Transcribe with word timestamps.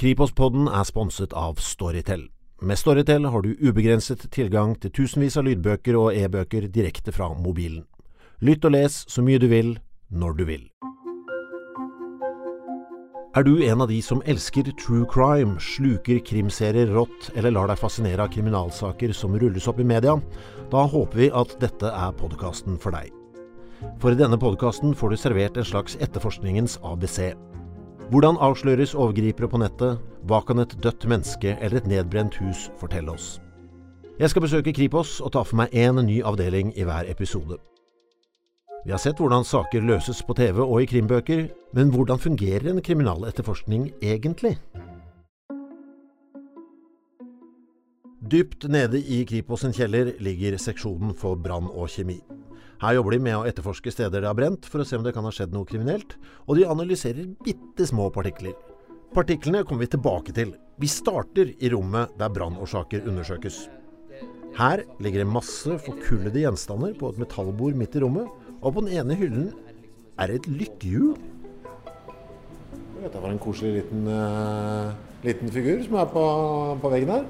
Kripos-podden 0.00 0.64
er 0.72 0.86
sponset 0.88 1.34
av 1.36 1.58
Storytel. 1.60 2.22
Med 2.64 2.78
Storytel 2.80 3.26
har 3.28 3.42
du 3.44 3.50
ubegrenset 3.60 4.22
tilgang 4.32 4.70
til 4.80 4.94
tusenvis 4.96 5.34
av 5.36 5.44
lydbøker 5.44 5.98
og 6.00 6.16
e-bøker 6.16 6.70
direkte 6.72 7.12
fra 7.12 7.26
mobilen. 7.36 7.82
Lytt 8.40 8.64
og 8.64 8.72
les 8.72 8.96
så 9.12 9.20
mye 9.20 9.36
du 9.42 9.44
vil, 9.52 9.74
når 10.08 10.38
du 10.38 10.42
vil. 10.48 10.62
Er 13.36 13.44
du 13.44 13.60
en 13.60 13.84
av 13.84 13.92
de 13.92 14.00
som 14.00 14.24
elsker 14.24 14.72
true 14.80 15.04
crime, 15.04 15.60
sluker 15.60 16.24
krimserier 16.24 16.88
rått 16.96 17.28
eller 17.34 17.52
lar 17.52 17.68
deg 17.68 17.84
fascinere 17.84 18.24
av 18.24 18.32
kriminalsaker 18.32 19.12
som 19.12 19.36
rulles 19.36 19.68
opp 19.68 19.84
i 19.84 19.88
media? 19.92 20.16
Da 20.72 20.88
håper 20.88 21.26
vi 21.26 21.28
at 21.44 21.58
dette 21.60 21.92
er 21.92 22.16
podkasten 22.16 22.80
for 22.80 22.96
deg. 22.96 23.12
For 24.00 24.16
i 24.16 24.22
denne 24.24 24.40
podkasten 24.40 24.96
får 24.96 25.12
du 25.12 25.20
servert 25.20 25.60
en 25.60 25.72
slags 25.76 26.00
etterforskningens 26.00 26.80
ABC. 26.88 27.34
Hvordan 28.10 28.40
avsløres 28.42 28.90
overgripere 28.98 29.46
på 29.46 29.58
nettet? 29.62 30.00
Hva 30.26 30.40
kan 30.42 30.58
et 30.58 30.72
dødt 30.82 31.04
menneske 31.06 31.52
eller 31.62 31.78
et 31.78 31.86
nedbrent 31.86 32.34
hus 32.42 32.64
fortelle 32.80 33.12
oss? 33.12 33.36
Jeg 34.18 34.32
skal 34.32 34.42
besøke 34.42 34.72
Kripos 34.74 35.20
og 35.22 35.30
ta 35.36 35.44
for 35.46 35.60
meg 35.60 35.70
én 35.70 36.00
ny 36.02 36.16
avdeling 36.26 36.72
i 36.74 36.82
hver 36.88 37.06
episode. 37.06 37.60
Vi 38.82 38.90
har 38.90 38.98
sett 38.98 39.22
hvordan 39.22 39.46
saker 39.46 39.86
løses 39.86 40.24
på 40.26 40.34
TV 40.34 40.58
og 40.58 40.82
i 40.82 40.88
krimbøker, 40.90 41.44
men 41.72 41.94
hvordan 41.94 42.18
fungerer 42.18 42.72
en 42.72 42.82
kriminaletterforskning 42.82 43.92
egentlig? 44.02 44.56
Dypt 48.26 48.66
nede 48.66 48.98
i 48.98 49.22
Kripos 49.22 49.62
sin 49.62 49.76
kjeller 49.76 50.16
ligger 50.18 50.58
seksjonen 50.58 51.14
for 51.14 51.38
brann 51.38 51.70
og 51.70 51.86
kjemi. 51.94 52.18
Her 52.80 52.94
jobber 52.96 53.12
de 53.12 53.20
med 53.20 53.36
å 53.36 53.44
etterforske 53.44 53.92
steder 53.92 54.22
det 54.22 54.28
har 54.30 54.36
brent, 54.38 54.64
for 54.64 54.80
å 54.80 54.86
se 54.88 54.96
om 54.96 55.02
det 55.04 55.12
kan 55.12 55.26
ha 55.26 55.32
skjedd 55.34 55.52
noe 55.52 55.68
kriminelt, 55.68 56.14
og 56.48 56.56
de 56.56 56.64
analyserer 56.64 57.26
bitte 57.44 57.84
små 57.84 58.06
partikler. 58.14 58.54
Partiklene 59.12 59.66
kommer 59.68 59.84
vi 59.84 59.90
tilbake 59.92 60.32
til. 60.32 60.54
Vi 60.80 60.88
starter 60.88 61.50
i 61.52 61.70
rommet 61.74 62.14
der 62.16 62.32
brannårsaker 62.32 63.04
undersøkes. 63.10 63.66
Her 64.56 64.84
ligger 65.02 65.22
det 65.22 65.28
masse 65.28 65.76
forkullede 65.84 66.40
gjenstander 66.40 66.96
på 66.96 67.10
et 67.12 67.20
metallbord 67.20 67.76
midt 67.76 67.98
i 67.98 68.02
rommet, 68.04 68.32
og 68.62 68.72
på 68.72 68.86
den 68.86 68.96
ene 68.96 69.18
hyllen 69.18 69.50
er 70.16 70.32
det 70.32 70.40
et 70.40 70.48
lykkehjul. 70.48 71.12
Dette 73.00 73.20
var 73.20 73.32
en 73.32 73.40
koselig 73.40 73.78
liten, 73.80 74.08
uh, 74.08 74.96
liten 75.24 75.52
figur 75.52 75.84
som 75.84 76.00
er 76.00 76.10
på, 76.16 76.24
på 76.80 76.96
veggen 76.96 77.14
her. 77.18 77.28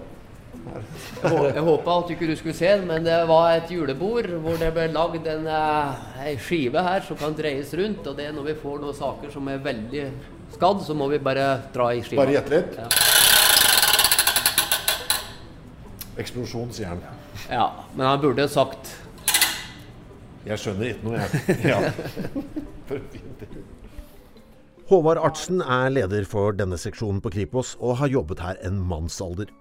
Jeg 1.21 1.63
håpa 1.67 1.95
at 1.99 2.09
du 2.09 2.15
ikke 2.15 2.37
skulle 2.39 2.55
se 2.57 2.69
den, 2.69 2.87
men 2.89 3.05
det 3.05 3.17
var 3.29 3.57
et 3.57 3.71
julebord 3.73 4.29
hvor 4.45 4.59
det 4.61 4.71
ble 4.77 4.87
lagd 4.95 5.27
en, 5.29 5.47
eh, 5.51 6.29
en 6.31 6.41
skive 6.41 6.83
her 6.87 7.05
som 7.07 7.19
kan 7.21 7.35
dreies 7.37 7.73
rundt. 7.77 8.07
Og 8.07 8.17
det 8.19 8.29
er 8.29 8.37
når 8.37 8.51
vi 8.51 8.57
får 8.63 8.81
noen 8.83 8.97
saker 8.97 9.33
som 9.35 9.49
er 9.51 9.63
veldig 9.65 10.05
skadd, 10.55 10.85
så 10.87 10.97
må 10.97 11.09
vi 11.13 11.19
bare 11.23 11.47
dra 11.75 11.91
i 11.95 12.03
skiva. 12.05 12.23
Bare 12.23 12.37
gjette 12.39 12.55
litt? 12.55 12.79
Ja. 12.79 12.89
Eksplosjon, 16.21 16.73
sier 16.77 16.93
han. 16.93 17.05
Ja, 17.51 17.67
men 17.97 18.07
han 18.07 18.21
burde 18.21 18.45
sagt 18.51 18.91
Jeg 20.45 20.59
skjønner 20.61 20.93
ikke 20.93 21.07
noe, 21.09 21.21
jeg. 21.21 21.31
Ja. 21.71 21.79
Håvard 24.91 25.21
Artsen 25.23 25.61
er 25.63 25.93
leder 25.93 26.25
for 26.27 26.57
denne 26.57 26.79
seksjonen 26.81 27.21
på 27.23 27.31
Kripos, 27.31 27.77
og 27.79 28.01
har 28.01 28.11
jobbet 28.11 28.41
her 28.43 28.57
en 28.67 28.81
mannsalder. 28.91 29.53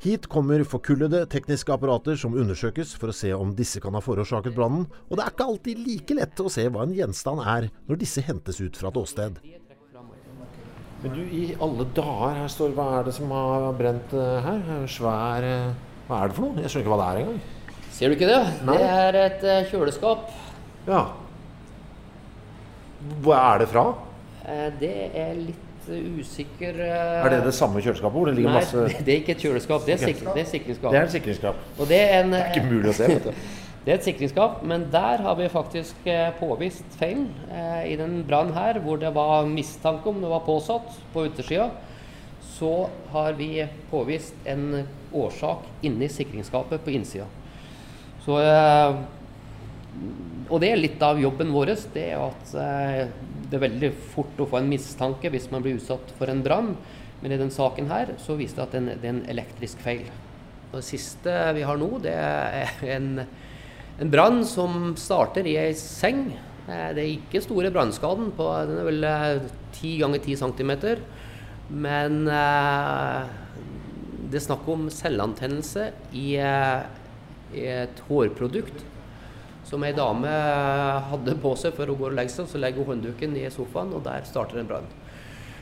Hit 0.00 0.30
kommer 0.32 0.62
forkullede 0.64 1.26
tekniske 1.28 1.74
apparater 1.74 2.16
som 2.16 2.32
undersøkes 2.32 2.94
for 2.96 3.12
å 3.12 3.14
se 3.16 3.34
om 3.36 3.50
disse 3.52 3.82
kan 3.84 3.92
ha 3.92 4.00
forårsaket 4.00 4.54
brannen, 4.56 4.86
og 5.10 5.18
det 5.18 5.26
er 5.26 5.34
ikke 5.34 5.48
alltid 5.52 5.82
like 5.84 6.16
lett 6.16 6.40
å 6.40 6.48
se 6.48 6.64
hva 6.72 6.86
en 6.86 6.94
gjenstand 6.96 7.42
er 7.44 7.66
når 7.84 8.00
disse 8.00 8.24
hentes 8.24 8.62
ut 8.62 8.80
fra 8.80 8.88
et 8.88 8.96
åsted. 8.96 9.36
Men 11.02 11.12
du, 11.18 11.20
i 11.20 11.42
alle 11.60 11.84
dager, 11.96 12.32
her 12.38 12.48
står 12.52 12.72
Hva 12.76 12.88
er 12.98 13.06
det 13.08 13.14
som 13.16 13.30
har 13.32 13.68
brent 13.76 14.16
uh, 14.16 14.40
her? 14.44 14.66
Svær 14.88 15.46
uh, 15.48 15.70
Hva 16.08 16.18
er 16.18 16.32
det 16.32 16.36
for 16.36 16.44
noe? 16.44 16.60
Jeg 16.60 16.72
skjønner 16.72 16.84
ikke 16.84 16.92
hva 16.92 17.00
det 17.00 17.06
er 17.06 17.20
engang. 17.20 17.38
Ser 17.96 18.12
du 18.12 18.16
ikke 18.16 18.28
det? 18.28 18.42
Nei. 18.68 18.76
Det 18.76 18.90
er 19.04 19.18
et 19.20 19.46
uh, 19.48 19.62
kjøleskap. 19.70 20.28
Ja. 20.88 21.06
Hva 23.24 23.42
er 23.50 23.64
det 23.64 23.72
fra? 23.72 23.90
det 24.80 24.94
er 25.14 25.36
litt 25.36 25.69
usikker 26.20 26.76
uh, 26.80 27.24
Er 27.24 27.34
det 27.34 27.40
det 27.48 27.54
samme 27.56 27.82
kjøleskapet? 27.82 28.16
hvor 28.16 28.30
det 28.30 28.36
ligger 28.38 28.54
nei, 28.54 28.60
masse 28.62 29.04
det 29.04 29.14
er 29.14 29.22
ikke 29.22 29.34
et 29.36 29.42
kjøleskap. 29.46 29.86
Det 29.86 29.96
er, 29.96 30.04
sik 30.04 30.22
det 30.26 30.44
er 30.44 30.52
sikringsskap. 30.52 30.92
Det 30.92 31.00
er 31.00 31.10
sikringsskap. 31.16 31.66
Og 31.78 31.90
det 31.90 32.00
er, 32.04 32.22
en, 32.22 32.36
det 32.36 32.44
er 32.44 32.54
ikke 32.54 32.70
mulig 32.70 32.92
å 32.92 32.96
se. 33.00 33.10
vet 33.10 33.28
du. 33.30 33.34
Det 33.80 33.94
er 33.94 33.96
et 33.96 34.04
sikringsskap, 34.04 34.58
men 34.68 34.82
der 34.92 35.22
har 35.24 35.36
vi 35.38 35.46
faktisk 35.48 36.04
eh, 36.04 36.34
påvist 36.36 36.98
feil 37.00 37.22
eh, 37.48 37.86
i 37.88 37.94
den 37.96 38.18
brannen 38.28 38.52
her, 38.52 38.76
hvor 38.84 38.98
det 39.00 39.08
var 39.16 39.48
mistanke 39.48 40.04
om 40.10 40.18
det 40.20 40.28
var 40.28 40.42
påsatt 40.44 40.98
på 41.14 41.24
utersida. 41.30 41.70
Så 42.44 42.90
har 43.14 43.38
vi 43.38 43.64
påvist 43.88 44.36
en 44.44 44.82
årsak 45.16 45.64
inni 45.80 46.10
sikringsskapet 46.12 46.84
på 46.84 46.92
innsida. 46.92 47.24
Så 48.26 48.36
eh, 48.44 49.00
Og 50.50 50.60
det 50.60 50.74
er 50.74 50.82
litt 50.82 51.02
av 51.02 51.18
jobben 51.18 51.48
vår. 51.54 51.72
Det 51.94 52.04
er 52.12 52.20
at 52.20 52.54
eh, 52.60 53.08
det 53.50 53.58
er 53.58 53.66
veldig 53.66 53.90
fort 54.12 54.38
å 54.40 54.46
få 54.48 54.60
en 54.60 54.70
mistanke 54.70 55.30
hvis 55.32 55.48
man 55.50 55.64
blir 55.64 55.78
utsatt 55.78 56.12
for 56.18 56.30
en 56.30 56.42
brann. 56.44 56.74
Men 57.20 57.34
i 57.34 57.38
denne 57.38 57.52
saken 57.52 57.90
her 57.90 58.14
så 58.22 58.36
viste 58.38 58.62
det 58.62 58.66
at 58.68 59.00
det 59.02 59.08
er 59.08 59.14
en 59.14 59.24
elektrisk 59.28 59.82
feil. 59.84 60.04
Det 60.70 60.84
siste 60.86 61.34
vi 61.56 61.64
har 61.66 61.80
nå, 61.80 61.88
det 62.04 62.14
er 62.14 62.70
en, 62.94 63.24
en 63.98 64.12
brann 64.12 64.44
som 64.46 64.94
starter 64.98 65.48
i 65.50 65.56
ei 65.60 65.72
seng. 65.76 66.28
Eh, 66.70 66.90
det 66.94 67.02
er 67.02 67.10
ikke 67.16 67.42
store 67.42 67.72
brannskaden. 67.74 68.30
Den 68.38 68.78
er 68.78 68.88
vel 68.88 69.08
10 69.74 69.96
ganger 70.04 70.22
10 70.22 70.38
cm. 70.44 70.72
Men 71.70 72.22
eh, 72.30 73.34
det 74.30 74.38
er 74.38 74.46
snakk 74.46 74.70
om 74.70 74.86
selvantennelse 74.94 75.90
i, 76.14 76.28
eh, 76.38 76.86
i 77.58 77.66
et 77.82 78.06
hårprodukt 78.06 78.86
som 79.70 79.84
ei 79.86 79.92
dame 79.94 80.30
hadde 81.12 81.36
på 81.38 81.54
seg 81.58 81.76
før 81.76 81.92
hun 81.92 82.00
går 82.00 82.12
og 82.12 82.18
legger 82.18 82.40
seg. 82.40 82.50
Så 82.50 82.60
legger 82.60 82.82
hun 82.82 82.96
håndduken 82.96 83.36
i 83.38 83.46
sofaen, 83.54 83.94
og 83.94 84.02
der 84.06 84.26
starter 84.28 84.60
en 84.60 84.70
brann. 84.70 84.90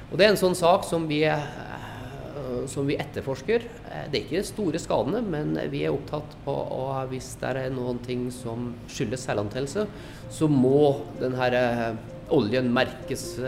Og 0.08 0.16
Det 0.16 0.24
er 0.24 0.32
en 0.32 0.40
sånn 0.40 0.56
sak 0.56 0.86
som 0.88 1.04
vi, 1.08 1.20
eh, 1.28 2.64
som 2.66 2.86
vi 2.88 2.96
etterforsker. 2.96 3.66
Eh, 3.90 4.06
det 4.10 4.20
er 4.20 4.24
ikke 4.24 4.44
store 4.48 4.80
skadene, 4.80 5.20
men 5.20 5.52
vi 5.70 5.84
er 5.84 5.92
opptatt 5.92 6.36
på 6.46 6.54
at 6.88 7.10
hvis 7.10 7.34
det 7.42 7.56
er 7.56 7.74
noen 7.74 7.98
ting 7.98 8.30
som 8.32 8.72
skyldes 8.88 9.28
selvantennelse, 9.28 9.86
så 10.30 10.48
må 10.48 11.04
denne 11.20 11.50
eh, 11.52 12.00
oljen 12.32 12.72
merkes 12.72 13.38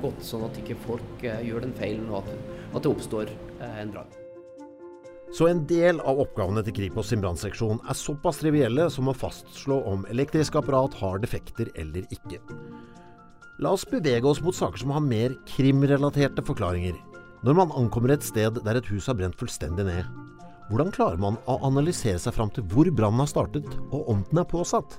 godt, 0.00 0.24
sånn 0.24 0.44
at 0.44 0.58
ikke 0.60 0.76
folk 0.84 1.22
gjør 1.24 1.64
den 1.64 1.72
feilen 1.72 2.10
og 2.12 2.28
at 2.74 2.82
det 2.82 2.92
oppstår 2.92 3.32
en 3.80 3.92
brann. 3.94 4.19
Så 5.30 5.46
en 5.46 5.60
del 5.70 6.00
av 6.02 6.18
oppgavene 6.24 6.62
til 6.66 6.74
Kripos 6.74 7.12
sin 7.12 7.20
brannseksjon 7.22 7.78
er 7.86 7.98
såpass 7.98 8.40
trivielle 8.42 8.88
som 8.90 9.10
å 9.10 9.14
fastslå 9.14 9.76
om 9.86 10.02
elektrisk 10.10 10.58
apparat 10.58 10.96
har 10.98 11.22
defekter 11.22 11.70
eller 11.78 12.08
ikke. 12.10 12.40
La 13.62 13.74
oss 13.76 13.86
bevege 13.86 14.26
oss 14.26 14.40
mot 14.42 14.56
saker 14.56 14.82
som 14.82 14.90
har 14.94 15.04
mer 15.04 15.36
krimrelaterte 15.52 16.42
forklaringer. 16.42 16.96
Når 17.46 17.56
man 17.56 17.74
ankommer 17.78 18.16
et 18.16 18.26
sted 18.26 18.58
der 18.64 18.80
et 18.80 18.90
hus 18.90 19.06
har 19.06 19.18
brent 19.20 19.38
fullstendig 19.38 19.86
ned, 19.86 20.08
hvordan 20.70 20.90
klarer 20.94 21.20
man 21.22 21.38
å 21.50 21.60
analysere 21.66 22.18
seg 22.22 22.34
fram 22.34 22.50
til 22.54 22.66
hvor 22.72 22.90
brannen 22.94 23.22
har 23.22 23.30
startet, 23.30 23.66
og 23.90 24.10
om 24.10 24.26
den 24.30 24.42
er 24.42 24.50
påsatt? 24.50 24.98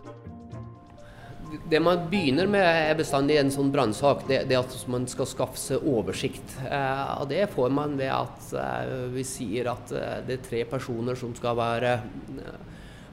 Det 1.70 1.80
man 1.84 2.06
begynner 2.12 2.48
med, 2.48 2.64
er 2.64 2.98
bestandig 3.00 3.38
en 3.40 3.52
sånn 3.54 3.72
brannsak. 3.74 4.26
Det, 4.30 4.44
det, 4.50 4.58
at 4.60 4.76
man 4.92 5.08
skal 5.12 5.28
skaffe 5.30 5.60
seg 5.60 5.86
oversikt. 5.88 6.56
Eh, 6.68 7.14
og 7.22 7.28
Det 7.32 7.46
får 7.52 7.74
man 7.76 7.98
ved 8.00 8.12
at 8.14 8.54
eh, 8.58 9.08
vi 9.16 9.26
sier 9.28 9.72
at 9.74 9.92
eh, 9.96 10.20
det 10.28 10.38
er 10.38 10.46
tre 10.46 10.62
personer 10.70 11.20
som 11.20 11.34
skal 11.38 11.58
være 11.60 11.96
eh, 11.98 12.62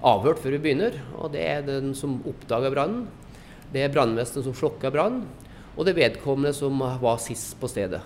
avhørt 0.07 0.43
før 0.43 0.55
vi 0.57 0.63
begynner. 0.69 1.01
og 1.19 1.33
Det 1.35 1.43
er 1.45 1.67
den 1.67 1.95
som 1.99 2.21
oppdaga 2.29 2.71
brannen, 2.75 3.09
det 3.73 3.85
er 3.85 3.93
brannvesenet 3.93 4.47
som 4.47 4.57
slokka 4.57 4.93
brannen, 4.95 5.27
og 5.77 5.85
det 5.85 5.93
er 5.93 6.03
vedkommende 6.07 6.55
som 6.57 6.79
var 6.81 7.19
sist 7.23 7.59
på 7.61 7.69
stedet. 7.71 8.01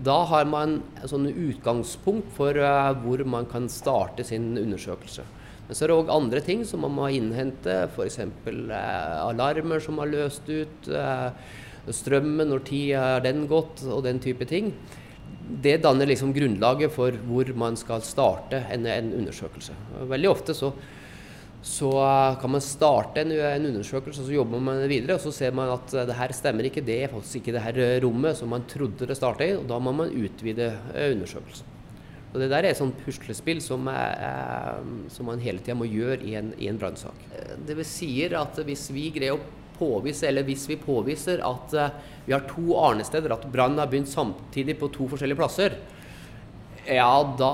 Da 0.00 0.22
har 0.30 0.46
man 0.48 0.78
et 0.96 1.10
sånn 1.10 1.26
utgangspunkt 1.28 2.30
for 2.32 2.56
uh, 2.56 2.94
hvor 3.02 3.20
man 3.28 3.44
kan 3.50 3.66
starte 3.68 4.24
sin 4.24 4.54
undersøkelse. 4.56 5.26
Men 5.70 5.76
så 5.78 5.84
er 5.86 5.92
det 5.92 5.96
òg 6.00 6.08
andre 6.10 6.40
ting 6.42 6.64
som 6.66 6.80
man 6.82 6.96
må 6.96 7.04
innhente, 7.14 7.74
f.eks. 7.94 8.16
Eh, 8.18 9.18
alarmer 9.22 9.78
som 9.78 10.00
har 10.02 10.10
løst 10.10 10.48
ut, 10.50 10.88
eh, 10.90 11.28
strømmen, 11.94 12.50
når 12.50 12.64
tid 12.66 12.96
er 12.98 13.22
den 13.22 13.44
gått, 13.46 13.84
og 13.86 14.02
den 14.02 14.18
type 14.18 14.48
ting. 14.50 14.72
Det 15.62 15.76
danner 15.84 16.10
liksom 16.10 16.34
grunnlaget 16.34 16.90
for 16.90 17.14
hvor 17.28 17.54
man 17.54 17.78
skal 17.78 18.02
starte 18.02 18.64
en, 18.74 18.90
en 18.90 19.14
undersøkelse. 19.20 19.78
Veldig 20.10 20.32
ofte 20.32 20.58
så, 20.58 20.72
så 21.62 21.94
eh, 22.02 22.42
kan 22.42 22.56
man 22.58 22.66
starte 22.66 23.22
en, 23.22 23.38
en, 23.38 23.70
undersøkelse, 23.70 24.24
og 24.24 24.26
så 24.26 24.38
jobber 24.40 24.68
man 24.72 24.82
videre. 24.90 25.20
Og 25.20 25.22
så 25.22 25.38
ser 25.38 25.54
man 25.54 25.70
at 25.78 25.94
det 25.94 26.18
her 26.18 26.34
stemmer 26.34 26.66
ikke, 26.66 26.82
det 26.82 26.98
er 27.04 27.14
faktisk 27.14 27.44
ikke 27.44 27.60
det 27.60 27.68
her 27.68 27.84
rommet 28.02 28.42
som 28.42 28.50
man 28.50 28.66
trodde 28.66 29.06
det 29.06 29.22
starta 29.22 29.46
i. 29.46 29.54
og 29.54 29.70
Da 29.70 29.78
må 29.78 29.94
man 30.02 30.10
utvide 30.10 30.72
undersøkelsen. 31.12 31.69
Og 32.30 32.38
Det 32.38 32.50
der 32.52 32.62
er 32.62 32.70
et 32.70 32.78
sånt 32.78 32.98
puslespill 33.02 33.58
som, 33.62 33.88
er, 33.90 34.84
som 35.10 35.26
man 35.26 35.40
hele 35.42 35.58
tida 35.58 35.74
må 35.74 35.88
gjøre 35.90 36.22
i 36.22 36.36
en, 36.38 36.52
en 36.54 36.78
brannsak. 36.78 37.24
Det 37.66 37.74
vil 37.74 37.88
sier 37.88 38.36
at 38.38 38.60
hvis 38.66 38.86
vi 38.94 39.08
greier 39.16 39.34
å 39.34 39.42
påvise, 39.80 40.28
eller 40.28 40.46
hvis 40.46 40.68
vi 40.70 40.76
påviser 40.78 41.42
at 41.42 41.74
uh, 41.74 41.88
vi 42.26 42.34
har 42.36 42.44
to 42.46 42.76
arnesteder, 42.78 43.32
at 43.34 43.48
brannen 43.50 43.80
har 43.80 43.90
begynt 43.90 44.12
samtidig 44.12 44.76
på 44.78 44.92
to 44.94 45.08
forskjellige 45.10 45.40
plasser, 45.40 45.74
ja, 46.86 47.10
da, 47.38 47.50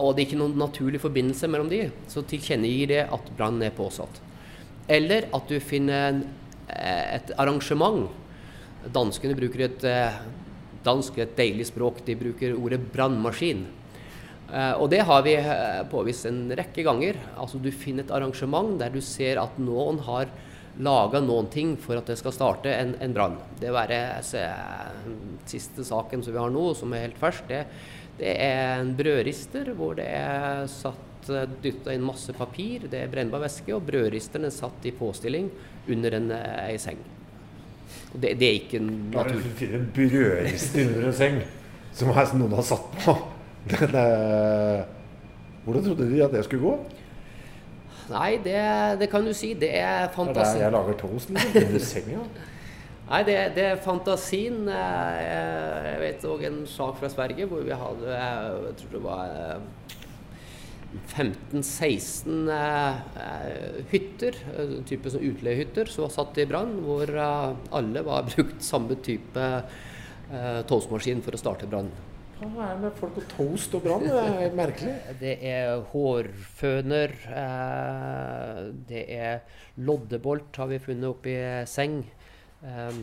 og 0.00 0.14
det 0.14 0.24
er 0.24 0.26
ikke 0.28 0.40
noen 0.40 0.58
naturlig 0.58 1.00
forbindelse 1.02 1.50
mellom 1.50 1.70
de, 1.70 1.84
så 2.10 2.24
tilkjennegir 2.26 2.90
det 2.90 3.04
at 3.06 3.30
brannen 3.38 3.68
er 3.68 3.76
påsatt. 3.76 4.18
Eller 4.90 5.28
at 5.36 5.50
du 5.50 5.58
finner 5.60 6.08
en, 6.08 6.20
eh, 6.72 7.16
et 7.18 7.32
arrangement. 7.38 8.06
Danskene 8.94 9.36
bruker 9.36 9.66
et 9.66 9.86
dansk, 10.84 11.18
et 11.18 11.34
deilig 11.36 11.68
språk. 11.72 12.04
De 12.06 12.16
bruker 12.16 12.54
ordet 12.56 12.80
brannmaskin. 12.92 13.66
Uh, 14.48 14.80
og 14.80 14.86
det 14.88 15.02
har 15.04 15.24
vi 15.26 15.34
uh, 15.44 15.84
påvist 15.92 16.28
en 16.28 16.46
rekke 16.56 16.84
ganger. 16.86 17.18
Altså 17.36 17.60
Du 17.60 17.68
finner 17.72 18.06
et 18.06 18.14
arrangement 18.16 18.78
der 18.80 18.92
du 18.94 19.02
ser 19.04 19.40
at 19.42 19.58
noen 19.60 20.00
har 20.06 20.30
laga 20.78 21.20
noen 21.20 21.48
ting 21.50 21.74
for 21.80 21.98
at 21.98 22.08
det 22.08 22.16
skal 22.20 22.32
starte 22.32 22.72
en, 22.72 22.94
en 23.02 23.14
brann. 23.14 23.36
Det 23.60 23.74
være 23.74 23.98
se, 24.24 24.44
siste 25.50 25.84
saken 25.84 26.22
som 26.22 26.34
vi 26.34 26.40
har 26.40 26.52
nå, 26.54 26.70
som 26.78 26.94
er 26.94 27.08
helt 27.08 27.18
fersk, 27.20 27.48
det, 27.50 27.64
det 28.20 28.34
er 28.44 28.78
en 28.78 28.94
brødrister 28.98 29.72
hvor 29.78 29.98
det 29.98 30.06
er 30.06 30.68
satt 30.70 31.32
dytta 31.62 31.92
inn 31.92 32.06
masse 32.06 32.32
papir, 32.32 32.86
det 32.88 33.02
er 33.02 33.10
brennbar 33.12 33.42
væske, 33.42 33.74
og 33.74 33.82
brødristeren 33.84 34.46
er 34.48 34.54
satt 34.54 34.86
i 34.88 34.94
påstilling 34.96 35.50
under 35.90 36.16
en, 36.16 36.30
ei 36.62 36.78
seng. 36.80 37.02
Det, 38.14 38.36
det, 38.38 38.46
er 38.46 38.60
ikke 38.62 38.80
naturlig. 38.80 39.42
Du 39.50 39.58
finner 39.58 39.80
en 39.80 39.90
brødrister 39.98 40.86
under 40.86 41.10
en 41.10 41.18
seng 41.18 41.42
som 41.98 42.14
noen 42.38 42.56
har 42.56 42.70
satt 42.70 43.02
på. 43.02 43.16
Men 43.68 43.96
eh, 44.00 44.84
hvordan 45.64 45.84
trodde 45.84 46.10
de 46.10 46.22
at 46.24 46.32
det 46.32 46.44
skulle 46.46 46.64
gå? 46.64 46.76
Nei, 48.08 48.38
det, 48.44 48.60
det 49.02 49.10
kan 49.12 49.26
du 49.26 49.34
si. 49.36 49.52
Det 49.58 49.70
er 49.76 50.08
fantasi. 50.14 50.38
Det 50.38 50.44
er 50.44 50.54
der 50.54 50.64
jeg 50.64 50.76
lager 50.76 51.00
toast, 51.02 51.32
liksom. 51.34 51.66
Under 51.66 51.84
senga. 51.84 52.22
Nei, 53.08 53.22
det, 53.24 53.36
det, 53.56 53.66
er 53.72 53.82
fantasien. 53.84 54.62
Eh, 54.68 55.18
jeg 55.88 56.00
vet 56.04 56.24
òg 56.28 56.46
en 56.48 56.62
sak 56.68 56.96
fra 57.00 57.12
Sverige 57.12 57.48
hvor 57.48 57.62
vi 57.64 57.76
hadde 57.76 58.16
Jeg 58.16 58.74
tror 58.80 58.90
det 58.96 59.04
var 59.04 59.60
15-16 61.18 62.50
eh, 62.56 63.78
hytter, 63.92 64.40
type 64.88 65.12
som 65.12 65.24
utleiehytter, 65.24 65.92
som 65.92 66.06
var 66.06 66.16
satt 66.16 66.40
i 66.40 66.48
brann. 66.48 66.78
Hvor 66.84 67.12
alle 67.12 68.04
var 68.08 68.28
brukt 68.32 68.64
samme 68.64 68.96
type 69.04 69.52
toastmaskin 70.68 71.24
for 71.24 71.36
å 71.36 71.40
starte 71.40 71.68
brannen. 71.68 72.07
Hva 72.38 72.68
er 72.68 72.76
det 72.76 72.82
med 72.84 72.98
folk 73.00 73.16
og 73.18 73.24
toast 73.32 73.72
og 73.74 73.82
brann? 73.82 74.04
Det 74.06 74.18
er 74.46 74.52
merkelig. 74.54 74.94
Det 75.18 75.34
er 75.50 75.80
hårføner. 75.90 77.14
Eh, 77.42 78.60
det 78.86 79.04
er 79.16 79.40
loddebolt 79.82 80.60
har 80.62 80.68
vi 80.70 80.78
funnet 80.82 81.08
oppi 81.10 81.34
seng. 81.66 82.04
Eh, 82.62 83.00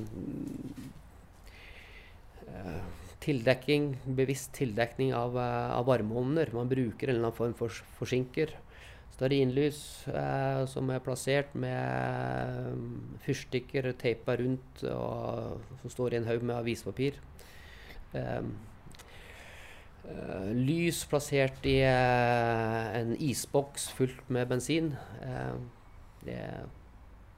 eh, 2.47 2.77
tildekking, 3.25 3.89
bevisst 4.17 4.53
tildekning 4.55 5.11
av, 5.17 5.35
av 5.39 5.83
varmeovner. 5.89 6.53
Man 6.55 6.71
bruker 6.71 7.09
en 7.09 7.17
eller 7.17 7.27
annen 7.27 7.39
form 7.39 7.57
for 7.59 7.81
forsinker. 7.99 8.53
Stearinlys 9.15 9.81
eh, 10.11 10.61
som 10.67 10.89
er 10.91 11.03
plassert 11.03 11.51
med 11.59 13.19
fyrstikker 13.23 13.91
teipa 13.99 14.35
rundt, 14.39 14.83
og 14.91 15.59
som 15.81 15.93
står 15.93 16.15
i 16.15 16.19
en 16.19 16.27
haug 16.27 16.43
med 16.43 16.55
avispapir. 16.57 17.19
Eh, 18.15 18.41
lys 20.55 21.03
plassert 21.09 21.65
i 21.65 21.79
uh, 21.83 22.97
en 22.99 23.15
isboks 23.21 23.89
fullt 23.97 24.29
med 24.29 24.47
bensin. 24.49 24.91
Uh, 25.21 25.57
det, 26.25 26.37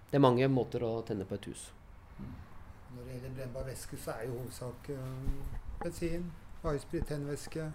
det, 0.09 0.15
er 0.17 0.23
mange 0.23 0.47
måter 0.51 0.83
å 0.87 1.01
tenne 1.07 1.27
på 1.27 1.37
et 1.37 1.49
hus. 1.51 1.67
Når 2.17 3.03
det 3.03 3.15
gjelder 3.15 3.35
brennbar 3.37 3.67
væske, 3.67 3.99
så 4.01 4.15
er 4.15 4.27
jo 4.27 4.37
hovedsak 4.39 4.91
bensin, 5.83 6.29
varesprit, 6.63 7.05
tennvæske, 7.07 7.67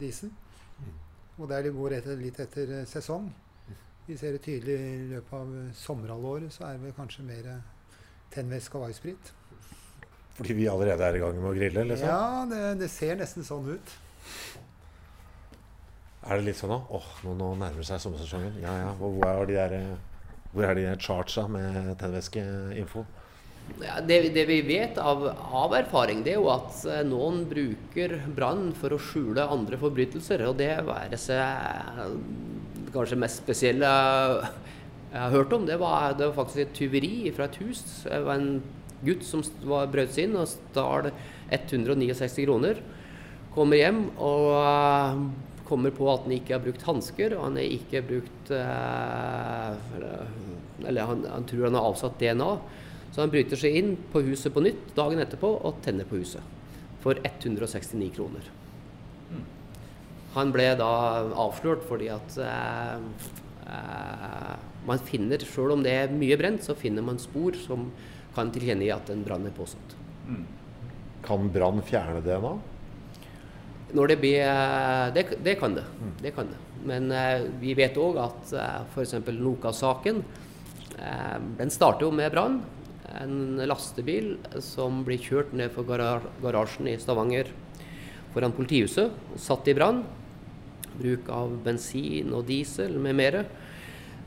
diesel. 0.00 0.30
Mm. 0.78 0.98
Og 1.40 1.48
der 1.50 1.66
det 1.66 1.74
går 1.74 1.96
etter, 1.98 2.20
litt 2.20 2.38
etter 2.40 2.74
sesong. 2.88 3.30
Vi 4.06 4.16
ser 4.18 4.36
det 4.36 4.44
tydelig 4.44 4.76
i 4.76 5.08
løpet 5.10 5.34
av 5.36 5.50
sommerhalvåret, 5.78 6.52
så 6.54 6.68
er 6.68 6.80
det 6.82 6.94
kanskje 6.96 7.26
mer 7.26 7.50
tennvæske 8.34 8.78
og 8.78 8.86
varesprit. 8.86 9.32
Fordi 10.36 10.54
vi 10.56 10.68
allerede 10.70 11.04
er 11.04 11.18
i 11.18 11.20
gang 11.20 11.36
med 11.36 11.50
å 11.50 11.56
grille? 11.56 11.84
Liksom? 11.90 12.08
Ja, 12.08 12.46
det, 12.48 12.62
det 12.80 12.88
ser 12.92 13.18
nesten 13.20 13.44
sånn 13.46 13.68
ut. 13.74 13.96
Er 16.20 16.36
det 16.36 16.50
litt 16.50 16.58
sånn 16.58 16.72
nå? 16.74 16.82
Åh, 16.92 17.08
nå, 17.24 17.34
nå 17.38 17.54
nærmer 17.60 17.86
seg 17.86 18.02
sommersesongen. 18.02 18.58
Ja, 18.62 18.74
ja. 18.82 18.90
Hvor 19.00 19.24
er 19.26 19.48
de 19.48 19.56
der, 19.56 19.76
hvor 20.52 20.68
er 20.68 20.76
de 20.76 20.84
der 20.90 21.00
chartsa 21.00 21.46
med 21.48 21.94
tennvæskeinfo? 22.00 23.06
Ja, 23.80 24.00
det, 24.02 24.18
det, 24.34 24.44
vi 24.48 24.58
vet 24.66 24.98
av, 24.98 25.22
av, 25.30 25.74
erfaring, 25.78 26.24
det 26.26 26.34
er 26.34 26.40
jo 26.40 26.48
at 26.50 26.80
eh, 26.90 27.04
noen 27.06 27.44
bruker 27.48 28.16
brann 28.34 28.72
for 28.76 28.96
å 28.96 28.98
skjule 29.00 29.46
andre 29.46 29.78
forbrytelser. 29.80 30.42
Og 30.48 30.58
det 30.58 30.72
være 30.88 31.18
seg 31.20 32.16
kanskje 32.90 33.20
mest 33.20 33.44
spesielle 33.44 33.90
jeg 35.10 35.18
har 35.18 35.32
hørt 35.34 35.52
om, 35.54 35.64
det 35.66 35.78
var, 35.80 36.12
det 36.14 36.28
var 36.28 36.36
faktisk 36.36 36.60
et 36.62 36.76
tyveri 36.76 37.14
fra 37.34 37.48
et 37.48 37.56
hus. 37.64 37.82
Det 38.04 38.20
var 38.26 38.38
en 38.38 38.60
gutt 39.02 39.24
som 39.26 39.42
brøt 39.90 40.12
seg 40.14 40.28
inn 40.28 40.36
og 40.38 40.46
stjal 40.50 41.10
169 41.50 42.44
kroner. 42.44 42.78
Kommer 43.54 43.80
hjem 43.80 44.04
og 44.22 44.50
kommer 45.70 45.94
på 45.94 46.06
at 46.10 46.26
han 46.26 46.34
ikke 46.34 46.56
har 46.56 46.62
brukt 46.64 46.86
hansker, 46.86 47.34
og 47.36 47.48
han 47.48 47.58
har 47.58 47.74
ikke 47.78 48.02
brukt 48.06 48.52
eh, 48.54 49.98
Eller 50.86 51.06
han, 51.06 51.26
han, 51.30 51.46
tror 51.46 51.68
han 51.68 51.78
har 51.78 51.90
avsatt 51.90 52.18
DNA. 52.20 52.50
Så 53.10 53.22
han 53.24 53.32
bryter 53.32 53.58
seg 53.58 53.76
inn 53.78 53.92
på 54.12 54.22
huset 54.26 54.54
på 54.54 54.62
nytt 54.64 54.94
dagen 54.96 55.22
etterpå 55.22 55.50
og 55.58 55.82
tenner 55.84 56.06
på 56.08 56.20
huset. 56.22 56.42
For 57.02 57.18
169 57.26 58.10
kroner. 58.16 58.50
Han 60.36 60.52
ble 60.54 60.68
da 60.78 60.90
avslørt 61.42 61.82
fordi 61.88 62.10
at 62.14 62.36
eh, 62.44 62.98
eh, 63.66 64.56
man 64.86 65.02
finner, 65.06 65.42
sjøl 65.42 65.74
om 65.74 65.82
det 65.84 65.94
er 66.04 66.14
mye 66.14 66.38
brent, 66.38 66.62
så 66.66 66.76
finner 66.78 67.04
man 67.06 67.18
spor 67.22 67.58
som 67.58 67.88
kan 68.36 68.52
tilkjennegi 68.54 68.92
at 68.94 69.10
en 69.10 69.24
brann 69.26 69.48
er 69.48 69.54
påsatt. 69.56 69.96
Kan 71.26 71.50
brann 71.52 71.82
fjerne 71.84 72.22
DNA? 72.24 72.54
Når 73.96 74.12
det 74.12 74.18
blir 74.22 74.42
eh, 74.44 75.06
Det, 75.14 75.24
det 75.44 75.56
kan 75.60 75.74
det. 75.74 75.86
Mm. 76.00 76.12
det 76.22 76.34
kan 76.36 76.50
det. 76.50 76.58
Men 76.86 77.10
eh, 77.12 77.46
vi 77.60 77.74
vet 77.78 77.98
òg 78.00 78.20
at 78.22 78.52
eh, 78.56 78.76
f.eks. 78.92 79.16
Noka-saken 79.36 80.22
eh, 80.98 81.38
den 81.58 81.72
starter 81.72 82.08
jo 82.08 82.12
med 82.14 82.32
brann. 82.32 82.60
En 83.20 83.58
lastebil 83.66 84.36
som 84.62 85.02
blir 85.04 85.18
kjørt 85.18 85.52
ned 85.56 85.72
for 85.74 85.88
garasjen 85.88 86.88
i 86.88 86.98
Stavanger 87.00 87.50
foran 88.30 88.54
politihuset, 88.54 89.10
satt 89.36 89.68
i 89.68 89.74
brann. 89.74 90.04
Bruk 91.00 91.28
av 91.32 91.56
bensin 91.64 92.30
og 92.36 92.46
diesel 92.48 92.96
med 93.02 93.18
mere. 93.18 93.44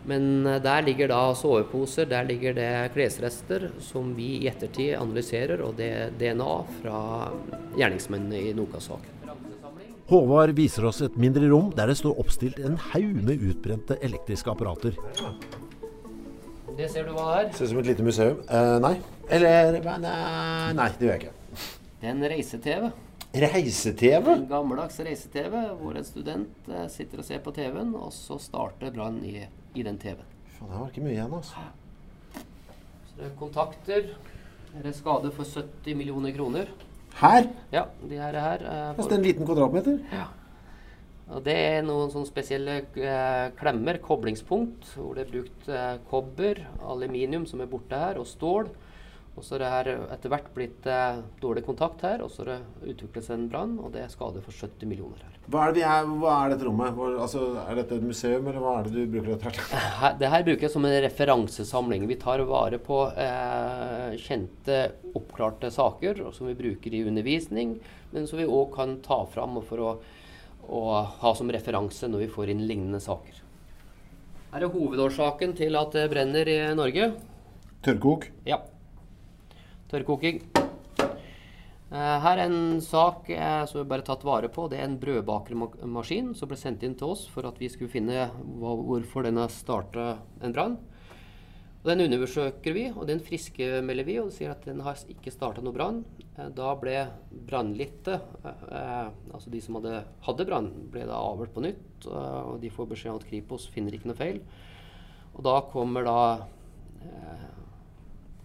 Men 0.09 0.45
eh, 0.45 0.61
der 0.63 0.83
ligger 0.83 1.11
da 1.11 1.21
soveposer, 1.37 2.05
der 2.11 2.27
ligger 2.27 2.55
det 2.57 2.91
klesrester 2.95 3.69
som 3.81 4.13
vi 4.17 4.35
i 4.41 4.47
ettertid 4.51 4.97
analyserer, 4.99 5.63
og 5.63 5.77
det 5.79 5.89
er 5.95 6.15
DNA 6.19 6.53
fra 6.81 6.99
gjerningsmennene 7.79 8.49
i 8.49 8.55
Noka-saken. 8.57 9.22
Håvard 10.13 10.51
viser 10.53 10.85
oss 10.85 10.99
et 11.01 11.15
mindre 11.17 11.47
rom 11.49 11.71
der 11.73 11.89
det 11.89 11.95
står 11.97 12.19
oppstilt 12.21 12.59
en 12.61 12.75
haug 12.91 13.15
med 13.25 13.41
utbrente 13.49 13.95
elektriske 14.05 14.51
apparater. 14.51 14.99
Det 16.77 16.89
ser 16.91 17.07
du 17.07 17.15
hva 17.15 17.23
det 17.31 17.39
er? 17.39 17.49
Ser 17.57 17.65
ut 17.65 17.71
som 17.71 17.79
et 17.81 17.89
lite 17.89 18.05
museum. 18.05 18.43
Uh, 18.45 18.75
nei. 18.83 18.91
Eller 19.33 19.79
nei, 19.81 20.13
nei, 20.77 20.87
det 20.99 21.07
gjør 21.07 21.15
jeg 21.15 21.23
ikke. 21.23 21.65
Det 21.97 22.11
er 22.11 22.13
en 22.13 22.23
reise-TV. 22.35 22.85
Reise-TV? 23.45 24.29
En 24.35 24.45
gammeldags 24.51 25.01
reise-TV 25.07 25.57
hvor 25.81 25.97
en 25.97 26.05
student 26.05 26.69
uh, 26.69 26.85
sitter 26.93 27.23
og 27.23 27.29
ser 27.31 27.41
på 27.41 27.55
TV-en, 27.57 27.97
og 27.97 28.13
så 28.13 28.37
starter 28.41 28.93
brann 28.93 29.17
i, 29.25 29.39
i, 29.73 29.81
den 29.81 29.97
TV-en. 29.97 30.29
Det 30.59 30.69
var 30.75 30.93
ikke 30.93 31.07
mye 31.07 31.15
igjen, 31.15 31.37
altså. 31.41 31.65
Så 33.09 33.17
det 33.17 33.31
er 33.31 33.37
kontakter. 33.41 34.13
Det 34.75 34.89
er 34.93 34.97
skade 34.97 35.33
for 35.33 35.57
70 35.57 35.97
millioner 35.97 36.37
kroner. 36.37 36.69
Her? 37.19 37.49
Ja, 37.73 37.83
de 38.09 38.17
her. 38.17 38.39
her 38.39 38.63
uh, 38.65 38.95
for... 38.97 39.13
en 39.13 39.25
liten 39.25 39.45
kvadratmeter? 39.47 39.99
Ja. 40.13 40.29
Og 41.33 41.43
det 41.45 41.55
er 41.55 41.85
noen 41.85 42.11
sånne 42.11 42.29
spesielle 42.29 42.79
uh, 42.97 43.51
klemmer, 43.57 43.99
koblingspunkt, 44.03 44.89
hvor 44.97 45.15
det 45.17 45.27
er 45.27 45.31
brukt 45.31 45.69
uh, 45.71 45.93
kobber, 46.09 46.63
aluminium 46.83 47.45
som 47.49 47.63
er 47.63 47.69
borte 47.71 47.99
her, 47.99 48.19
og 48.21 48.27
stål. 48.29 48.69
Og 49.33 49.41
så 49.41 49.55
er 49.55 49.63
det 49.63 49.69
her 49.71 49.87
etter 50.13 50.29
hvert 50.29 50.49
blitt 50.53 50.85
eh, 50.85 51.21
dårlig 51.41 51.63
kontakt 51.65 52.03
her, 52.05 52.21
og 52.21 52.29
så 52.29 52.43
har 52.43 52.51
det 52.51 52.91
utviklet 52.93 53.25
seg 53.25 53.39
en 53.39 53.47
brann, 53.49 53.71
og 53.81 53.89
det 53.95 54.03
er 54.03 54.11
skade 54.11 54.43
for 54.45 54.53
70 54.53 54.85
millioner 54.85 55.23
her. 55.25 55.37
Hva 55.49 55.63
er, 55.65 55.73
det, 55.73 55.85
her, 55.89 56.09
hva 56.21 56.33
er 56.43 56.51
dette 56.53 56.67
rommet? 56.67 56.93
Hvor, 56.93 57.15
altså, 57.25 57.47
er 57.63 57.79
dette 57.79 57.97
et 57.97 58.05
museum, 58.05 58.45
eller 58.45 58.61
hva 58.61 58.75
er 58.77 58.85
det 58.87 58.93
du 58.93 59.15
bruker 59.15 59.31
dette 59.33 59.53
til? 59.55 59.79
Her, 60.03 60.13
det 60.19 60.29
her 60.35 60.45
bruker 60.45 60.67
jeg 60.67 60.73
som 60.75 60.85
en 60.85 60.97
referansesamling. 61.07 62.05
Vi 62.11 62.17
tar 62.21 62.43
vare 62.47 62.77
på 62.83 62.99
eh, 63.25 64.13
kjente, 64.21 64.77
oppklarte 65.17 65.71
saker 65.73 66.21
som 66.35 66.51
vi 66.51 66.57
bruker 66.59 66.93
i 66.93 67.01
undervisning, 67.09 67.79
men 68.13 68.29
som 68.29 68.37
vi 68.37 68.45
òg 68.45 68.69
kan 68.75 68.99
ta 69.01 69.23
fram 69.33 69.57
for 69.65 69.81
å, 69.81 69.95
å 70.69 70.83
ha 71.23 71.33
som 71.33 71.49
referanse 71.51 72.05
når 72.11 72.27
vi 72.27 72.33
får 72.35 72.53
inn 72.53 72.61
lignende 72.69 73.01
saker. 73.01 73.41
Her 74.53 74.67
er 74.67 74.75
hovedårsaken 74.77 75.57
til 75.57 75.73
at 75.81 75.97
det 75.97 76.05
brenner 76.13 76.53
i 76.53 76.59
Norge. 76.77 77.09
Tørrkok. 77.83 78.29
Ja. 78.45 78.61
Tørrkoking. 79.93 80.39
Eh, 81.93 82.19
Her 82.23 82.39
er 82.39 82.47
en 82.47 82.79
sak 82.81 83.27
eh, 83.29 83.65
som 83.69 83.83
vi 83.83 83.89
bare 83.91 84.05
tatt 84.05 84.23
vare 84.25 84.49
på. 84.49 84.65
Det 84.65 84.79
er 84.79 84.87
en 84.87 84.97
brødbakermaskin 84.97 86.31
som 86.33 86.49
ble 86.49 86.57
sendt 86.57 86.81
inn 86.87 86.95
til 86.97 87.11
oss 87.13 87.27
for 87.29 87.45
at 87.45 87.59
vi 87.61 87.69
skulle 87.69 87.93
finne 87.93 88.25
hvorfor 88.57 89.27
den 89.27 89.37
har 89.37 89.53
starta 89.53 90.15
en 90.41 90.55
brann. 90.55 90.79
Den 91.83 91.99
undersøker 91.99 92.73
vi, 92.73 92.87
og 92.95 93.05
den 93.09 93.19
friskmelder 93.21 94.07
vi 94.07 94.15
og 94.21 94.31
sier 94.33 94.53
at 94.55 94.65
den 94.65 94.79
har 94.81 94.97
ikke 95.13 95.33
starta 95.35 95.61
noe 95.61 95.75
brann. 95.75 96.01
Eh, 96.39 96.49
Da 96.57 96.73
ble 96.81 96.95
brannlittet, 97.51 98.25
eh, 98.49 99.13
altså 99.29 99.53
de 99.53 99.61
som 99.61 99.77
hadde, 99.77 100.01
hadde 100.25 100.49
brann, 100.49 100.71
ble 100.89 101.05
da 101.05 101.21
avhørt 101.21 101.53
på 101.53 101.67
nytt. 101.67 102.09
Og 102.09 102.57
de 102.63 102.73
får 102.73 102.89
beskjed 102.95 103.13
om 103.13 103.21
at 103.21 103.29
Kripos 103.29 103.69
finner 103.69 103.93
ikke 103.93 104.09
noe 104.09 104.17
feil. 104.17 104.41
Og 105.35 105.45
da 105.45 105.59
kommer 105.69 106.09
da 106.09 106.17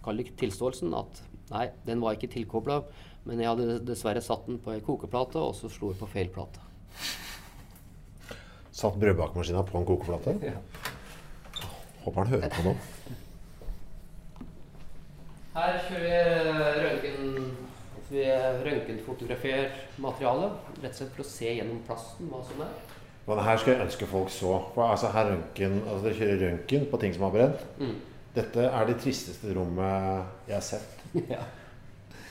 Kall 0.05 0.23
det 0.23 0.37
tilståelsen 0.41 0.95
at 0.97 1.19
nei, 1.53 1.69
den 1.87 2.03
var 2.03 2.17
ikke 2.17 2.31
tilkobla, 2.33 2.83
men 3.29 3.43
jeg 3.43 3.51
hadde 3.51 3.79
dessverre 3.89 4.23
satt 4.25 4.47
den 4.49 4.61
på 4.63 4.73
ei 4.75 4.83
kokeplate, 4.85 5.41
og 5.41 5.57
så 5.57 5.71
slo 5.73 5.93
jeg 5.93 6.01
på 6.01 6.11
feil 6.11 6.33
plate. 6.35 6.65
Satt 8.79 8.99
brødbakemaskina 9.01 9.65
på 9.67 9.81
en 9.81 9.89
kokeplate. 9.89 10.37
Ja. 10.45 10.59
Håper 12.05 12.23
han 12.23 12.35
hører 12.37 12.53
på 12.55 12.67
nå. 12.69 12.77
Her 15.59 15.81
kjører 15.89 16.05
vi 16.07 16.85
røntgen 16.85 17.57
altså 17.99 18.15
vi 18.15 18.25
røntgenfotograferer 18.65 19.73
materialet, 20.01 20.53
rett 20.81 20.93
og 20.93 20.97
slett 20.97 21.11
for 21.17 21.25
å 21.25 21.29
se 21.29 21.51
gjennom 21.59 21.81
plasten 21.85 22.31
hva 22.31 22.39
som 22.47 22.63
er. 22.65 22.71
Men 23.27 23.43
her 23.45 23.59
skal 23.61 23.75
jeg 23.75 23.85
ønske 23.85 24.09
folk 24.09 24.31
så. 24.33 24.55
For 24.73 24.89
altså 24.89 25.11
her 25.13 25.29
røntgen, 25.35 25.83
altså 25.85 26.07
Dere 26.07 26.17
kjører 26.17 26.41
røntgen 26.47 26.87
på 26.89 27.01
ting 27.03 27.17
som 27.17 27.27
har 27.27 27.35
brent. 27.35 27.67
Mm. 27.77 27.99
Dette 28.39 28.65
er 28.71 28.89
det 28.89 28.97
tristeste 29.03 29.53
rommet 29.57 30.49
jeg 30.49 30.57
har 30.57 30.65
sett. 30.65 30.98
Ja. 31.35 31.41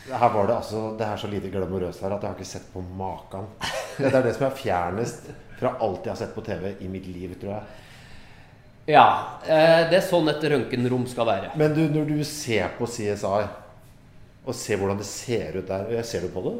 Her 0.07 0.29
var 0.31 0.47
det 0.47 0.53
altså 0.55 0.81
Det 0.97 1.03
er 1.03 1.17
så 1.19 1.27
lite 1.27 1.49
glamorøst 1.51 1.99
her 2.01 2.13
at 2.15 2.21
jeg 2.23 2.29
har 2.31 2.37
ikke 2.37 2.47
sett 2.47 2.67
på 2.71 2.79
maken. 2.95 3.49
Det 3.97 4.13
er 4.13 4.23
det 4.23 4.35
som 4.37 4.45
er 4.47 4.55
fjernest 4.55 5.25
fra 5.59 5.73
alt 5.83 6.05
jeg 6.05 6.13
har 6.13 6.19
sett 6.21 6.35
på 6.35 6.43
TV 6.45 6.75
i 6.85 6.87
mitt 6.87 7.07
liv, 7.11 7.33
tror 7.41 7.55
jeg. 7.57 7.63
ja 8.93 9.07
eh, 9.43 9.81
det 9.89 9.97
er 9.99 10.05
sånn 10.05 10.29
et 10.31 10.43
røntgenrom 10.53 11.03
skal 11.11 11.27
være. 11.27 11.49
Men 11.59 11.73
du, 11.75 11.81
når 11.91 12.05
du 12.07 12.23
ser 12.23 12.69
på 12.77 12.87
CSI, 12.87 13.47
og 14.47 14.55
ser 14.55 14.79
hvordan 14.79 15.01
det 15.01 15.09
ser 15.09 15.57
ut 15.59 15.67
der 15.67 16.03
Ser 16.07 16.23
du 16.23 16.29
på 16.31 16.43
det? 16.45 16.55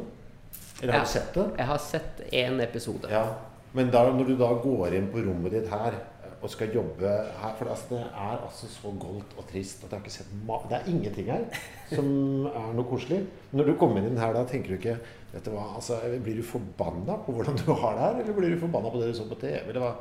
Eller 0.82 0.92
har 0.92 1.00
Ja. 1.00 1.06
du 1.06 1.12
sett 1.14 1.32
det? 1.34 1.46
Jeg 1.56 1.66
har 1.66 1.78
sett 1.78 2.20
én 2.32 2.60
episode. 2.62 3.08
Ja. 3.10 3.24
Men 3.72 3.88
da, 3.90 4.02
når 4.12 4.26
du 4.28 4.36
da 4.36 4.50
går 4.60 4.94
inn 4.98 5.08
på 5.12 5.22
rommet 5.24 5.52
ditt 5.56 5.70
her 5.72 5.96
og 6.42 6.50
skal 6.52 6.74
jobbe 6.74 7.12
her 7.40 7.54
For 7.58 7.70
altså, 7.72 7.88
det 7.94 8.02
er 8.06 8.36
altså 8.36 8.68
så 8.70 8.92
goldt 9.00 9.34
og 9.38 9.46
trist 9.50 9.82
at 9.82 9.90
jeg 9.90 9.98
har 9.98 10.04
ikke 10.04 10.14
sett 10.14 10.34
ma 10.46 10.60
Det 10.68 10.78
er 10.78 10.90
ingenting 10.92 11.30
her 11.32 11.46
som 11.88 12.46
er 12.50 12.70
noe 12.76 12.84
koselig. 12.84 13.22
Når 13.56 13.70
du 13.70 13.74
kommer 13.80 14.04
inn 14.04 14.20
her 14.20 14.34
da, 14.36 14.44
tenker 14.48 14.74
du 14.74 14.78
ikke 14.78 14.98
Vet 15.32 15.44
du 15.44 15.52
hva, 15.52 15.66
altså, 15.76 15.98
Blir 16.24 16.38
du 16.38 16.46
forbanna 16.46 17.18
på 17.24 17.34
hvordan 17.36 17.58
du 17.58 17.66
har 17.72 17.98
det 17.98 18.06
her, 18.06 18.22
eller 18.22 18.38
blir 18.38 18.54
du 18.54 18.62
forbanna 18.62 18.92
på 18.92 19.02
det 19.02 19.10
du 19.12 19.18
så 19.18 19.28
på 19.28 19.40
TV? 19.40 19.60
Eller 19.66 19.84
hva? 19.84 19.92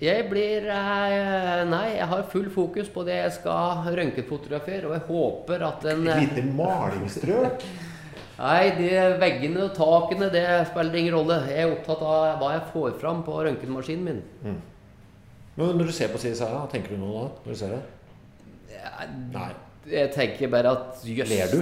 Jeg 0.00 0.30
blir 0.30 0.64
eh, 0.72 1.60
Nei, 1.68 1.84
jeg 1.98 2.08
har 2.08 2.24
full 2.32 2.48
fokus 2.54 2.88
på 2.88 3.04
det 3.04 3.18
jeg 3.18 3.36
skal 3.36 3.84
røntgenfotografere, 3.98 4.88
og 4.88 4.96
jeg 4.96 5.06
håper 5.10 5.64
at 5.66 5.86
en 5.92 6.08
Et 6.08 6.22
lite 6.24 6.46
malingsstrøk? 6.56 7.66
Nei, 8.40 8.70
de 8.78 8.88
veggene 9.20 9.66
og 9.66 9.74
takene, 9.76 10.30
det 10.32 10.46
spiller 10.70 10.96
ingen 10.96 11.18
rolle. 11.18 11.42
Jeg 11.50 11.66
er 11.66 11.74
opptatt 11.74 12.00
av 12.08 12.38
hva 12.40 12.54
jeg 12.54 12.62
får 12.72 12.94
fram 13.02 13.20
på 13.26 13.34
røntgenmaskinen 13.44 14.06
min. 14.06 14.22
Men 15.56 15.76
når 15.80 15.86
du 15.90 15.92
ser 15.96 16.08
på 16.12 16.18
CSI, 16.22 16.46
tenker 16.72 16.94
du 16.94 17.00
noe 17.02 17.24
da? 17.24 17.28
Når 17.44 17.50
du 17.56 17.58
ser 17.58 17.70
det? 17.74 17.82
Nei. 19.34 19.50
Jeg 19.90 20.10
tenker 20.12 20.50
bare 20.52 20.70
at 20.76 21.00
jøss 21.08 21.30
Ler 21.32 21.48
du? 21.54 21.60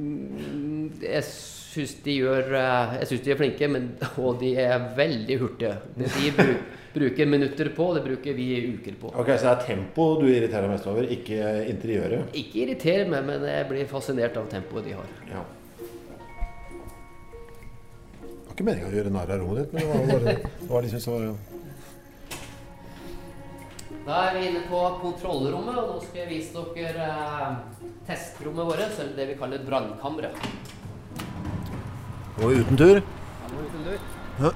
Mm, 0.00 0.92
Jeg 1.02 1.22
syns 1.26 1.96
de 2.04 2.12
gjør 2.20 2.52
eh, 2.58 2.92
Jeg 3.00 3.08
syns 3.10 3.24
de 3.26 3.32
er 3.34 3.38
flinke, 3.40 3.68
men, 3.70 3.88
og 4.22 4.38
de 4.40 4.52
er 4.62 4.84
veldig 4.96 5.36
hurtige. 5.42 5.74
De 5.98 6.30
bruk, 6.38 6.58
bruker 6.94 7.26
minutter 7.30 7.68
på, 7.76 7.84
det 7.98 8.02
bruker 8.06 8.32
vi 8.38 8.46
uker 8.76 8.94
på. 9.02 9.08
Ok, 9.14 9.28
Så 9.34 9.44
det 9.48 9.52
er 9.52 9.66
tempo 9.68 10.06
du 10.22 10.26
irriterer 10.30 10.62
deg 10.66 10.72
mest 10.76 10.86
over, 10.90 11.02
ikke 11.18 11.38
interiøret? 11.74 12.22
Ikke 12.38 12.56
irriterer 12.64 13.06
meg, 13.12 13.22
men 13.28 13.38
jeg 13.50 13.68
blir 13.70 13.90
fascinert 13.90 14.34
av 14.40 14.46
tempoet 14.52 14.84
de 14.88 14.92
har. 14.98 15.08
Ja. 15.30 15.42
Det 18.20 18.46
var 18.46 18.52
ikke 18.56 18.66
meninga 18.70 18.88
å 18.90 18.94
gjøre 18.94 19.14
narr 19.14 19.30
av 19.34 19.38
rommet 19.42 19.56
ditt, 19.64 19.70
men 19.74 19.80
det 19.82 19.88
var 19.90 19.96
bare 20.14 20.26
det 20.38 20.70
var 20.70 20.80
liksom 20.86 21.02
så 21.02 21.12
Da 24.10 24.24
er 24.26 24.32
vi 24.34 24.40
inne 24.48 24.60
på 24.66 24.78
kontrollrommet, 24.98 25.76
og 25.78 25.84
nå 25.86 26.00
skal 26.02 26.24
jeg 26.24 26.30
vise 26.32 26.50
dere 26.74 27.04
eh, 27.06 27.50
testrommet 28.08 28.66
vårt, 28.66 28.80
eller 28.82 29.14
det 29.14 29.26
vi 29.28 29.36
kaller 29.38 29.62
brannkammeret. 29.62 30.34
Og 32.40 32.50
uten 32.58 32.74
tur? 32.80 32.98
Ja, 32.98 33.04
nå 33.52 33.58
uten 33.68 33.82
tur. 33.86 33.98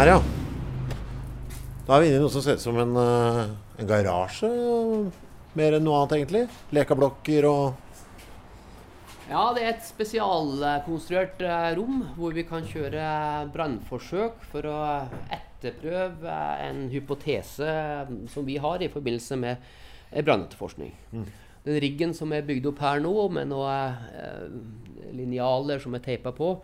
Her, 0.00 0.06
ja. 0.10 0.18
Da 1.86 1.94
er 1.94 2.00
vi 2.02 2.10
inne 2.10 2.18
i 2.18 2.22
noe 2.24 2.34
som 2.34 2.42
ser 2.42 2.58
ut 2.58 2.66
som 2.66 2.74
en, 2.82 2.98
eh, 2.98 3.46
en 3.78 3.90
garasje. 3.92 4.50
Mer 5.54 5.78
enn 5.78 5.86
noe 5.86 6.02
annet, 6.02 6.18
egentlig. 6.18 6.50
Lekablokker 6.74 7.46
og 7.46 7.78
Ja, 9.30 9.44
det 9.54 9.62
er 9.62 9.76
et 9.76 9.84
spesialkonstruert 9.86 11.42
eh, 11.46 11.68
rom 11.78 12.00
hvor 12.16 12.34
vi 12.34 12.42
kan 12.48 12.64
kjøre 12.66 13.04
brannforsøk 13.54 14.40
for 14.50 14.66
å 14.66 14.80
etterprøve 15.30 16.38
en 16.66 16.88
hypotese 16.90 17.76
som 18.32 18.48
vi 18.48 18.56
har 18.58 18.82
i 18.82 18.90
forbindelse 18.90 19.38
med 19.38 19.70
brannetterforskning. 20.10 20.90
brannetterforskning. 21.12 21.46
Den 21.64 21.80
riggen 21.82 22.14
som 22.16 22.32
er 22.32 22.46
bygd 22.46 22.70
opp 22.70 22.80
her 22.80 23.02
nå, 23.04 23.12
med 23.36 23.50
noen 23.52 23.98
eh, 24.16 24.46
linjaler 25.16 25.82
som 25.82 25.94
er 25.94 26.02
teipa 26.04 26.32
på, 26.32 26.54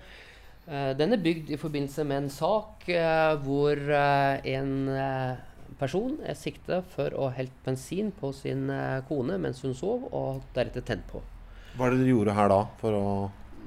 eh, 0.67 0.93
den 0.97 1.13
er 1.13 1.23
bygd 1.23 1.53
i 1.53 1.61
forbindelse 1.61 2.07
med 2.09 2.25
en 2.25 2.33
sak 2.33 2.89
eh, 2.89 3.37
hvor 3.45 3.77
eh, 3.77 4.41
en 4.57 4.89
eh, 4.89 5.37
person 5.77 6.17
er 6.25 6.39
sikta 6.39 6.81
for 6.97 7.13
å 7.13 7.29
ha 7.29 7.37
helt 7.37 7.55
bensin 7.67 8.11
på 8.17 8.33
sin 8.33 8.71
kone 9.09 9.37
mens 9.43 9.61
hun 9.67 9.77
sov, 9.77 10.09
og 10.17 10.41
deretter 10.57 10.87
tent 10.87 11.05
på. 11.13 11.21
Hva 11.77 11.89
er 11.89 11.93
det 11.93 12.05
dere 12.05 12.15
gjorde 12.15 12.37
her 12.37 12.49
da 12.49 12.61
for 12.81 12.97
å 12.97 13.09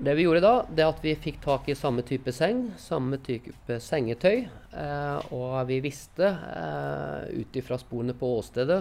Det 0.02 0.14
vi 0.18 0.24
gjorde 0.24 0.42
da, 0.42 0.54
det 0.66 0.86
at 0.88 1.02
vi 1.04 1.12
fikk 1.20 1.42
tak 1.44 1.68
i 1.70 1.76
samme 1.78 2.02
type 2.08 2.32
seng, 2.34 2.70
samme 2.80 3.20
type 3.22 3.78
sengetøy. 3.84 4.46
Eh, 4.72 5.34
og 5.36 5.58
vi 5.70 5.82
visste 5.84 6.30
eh, 6.30 7.42
ut 7.42 7.60
ifra 7.60 7.78
sporene 7.78 8.16
på 8.18 8.30
åstedet 8.40 8.80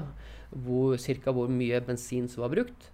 hvor, 0.52 0.94
cirka 1.02 1.35
hvor 1.35 1.50
mye 1.52 1.82
bensin 1.85 2.30
som 2.30 2.47
var 2.47 2.54
brukt. 2.54 2.88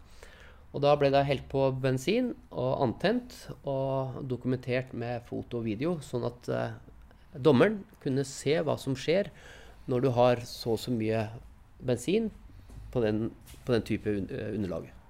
Og 0.74 0.82
da 0.82 0.96
ble 0.98 1.12
det 1.14 1.22
helt 1.28 1.46
på 1.52 1.68
bensin 1.78 2.32
og 2.50 2.82
antent 2.88 3.36
og 3.62 4.18
dokumentert 4.26 4.90
med 4.96 5.22
foto 5.28 5.60
og 5.60 5.68
video, 5.68 5.98
sånn 6.02 6.26
at 6.26 6.50
eh, 6.50 6.74
dommeren 7.38 7.82
kunne 8.02 8.26
se 8.26 8.56
hva 8.58 8.74
som 8.80 8.98
skjer 8.98 9.30
når 9.86 10.02
du 10.02 10.10
har 10.16 10.42
så 10.48 10.74
og 10.74 10.82
så 10.82 10.94
mye 10.96 11.28
bensin 11.84 12.32
på 12.90 13.04
den, 13.04 13.28
på 13.62 13.76
den 13.76 13.86
type 13.86 14.18
eh, 14.24 14.50
underlaget. 14.56 15.03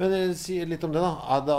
Men 0.00 0.12
eh, 0.16 0.32
si 0.38 0.58
litt 0.66 0.84
om 0.86 0.92
det, 0.94 1.02
da. 1.04 1.38
Det, 1.46 1.58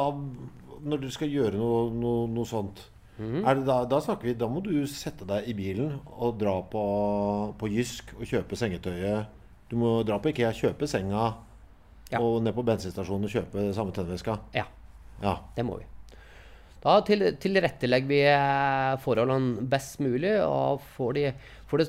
når 0.85 1.01
du 1.05 1.07
skal 1.13 1.31
gjøre 1.31 1.55
noe, 1.57 1.87
noe, 1.95 2.27
noe 2.29 2.45
sånt, 2.49 2.83
er 3.15 3.55
det 3.55 3.63
da, 3.63 3.77
da 3.87 4.01
snakker 4.03 4.27
vi 4.27 4.33
Da 4.35 4.49
må 4.51 4.59
du 4.59 4.73
sette 4.91 5.23
deg 5.23 5.45
i 5.47 5.53
bilen 5.55 5.93
og 6.19 6.33
dra 6.41 6.57
på, 6.67 6.81
på 7.55 7.69
Jysk 7.71 8.11
og 8.17 8.25
kjøpe 8.27 8.57
sengetøyet. 8.59 9.29
Du 9.71 9.77
må 9.79 10.01
dra 10.05 10.17
på 10.21 10.33
IKEA, 10.33 10.51
kjøpe 10.53 10.87
senga, 10.91 11.29
Ja. 12.11 12.19
og 12.21 12.43
ned 12.45 12.53
på 12.53 12.61
bensinstasjonen 12.67 13.25
og 13.25 13.31
kjøpe 13.33 13.63
samme 13.73 13.95
tennveska. 13.95 14.35
Ja. 14.53 14.67
Ja. 15.23 15.37
Det 15.55 15.63
må 15.65 15.79
vi. 15.79 15.87
Da 16.83 16.99
til, 17.07 17.23
tilrettelegger 17.41 18.11
vi 18.11 18.19
eh, 18.29 18.91
forholdene 19.01 19.63
best 19.71 20.03
mulig, 20.05 20.35
og 20.45 20.83
får 20.97 21.15
de, 21.17 21.23
får 21.71 21.81
det, 21.81 21.87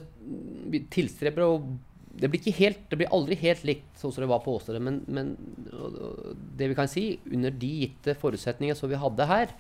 vi 0.73 0.81
tilstreber 0.95 1.45
å 1.45 1.59
det 2.21 2.31
blir, 2.33 2.53
helt, 2.59 2.83
det 2.91 2.99
blir 3.01 3.13
aldri 3.15 3.37
helt 3.41 3.65
likt 3.69 4.01
sånn 4.01 4.13
som 4.15 4.25
det 4.25 4.31
var 4.31 4.43
på 4.45 4.57
åstedet, 4.59 4.83
men, 4.83 5.03
men 5.07 5.35
det 6.57 6.71
vi 6.71 6.77
kan 6.79 6.91
si, 6.91 7.09
under 7.33 7.55
de 7.55 7.73
gitte 7.83 8.17
forutsetninger 8.19 8.79
som 8.79 8.91
vi 8.93 9.01
hadde 9.01 9.29
her, 9.29 9.53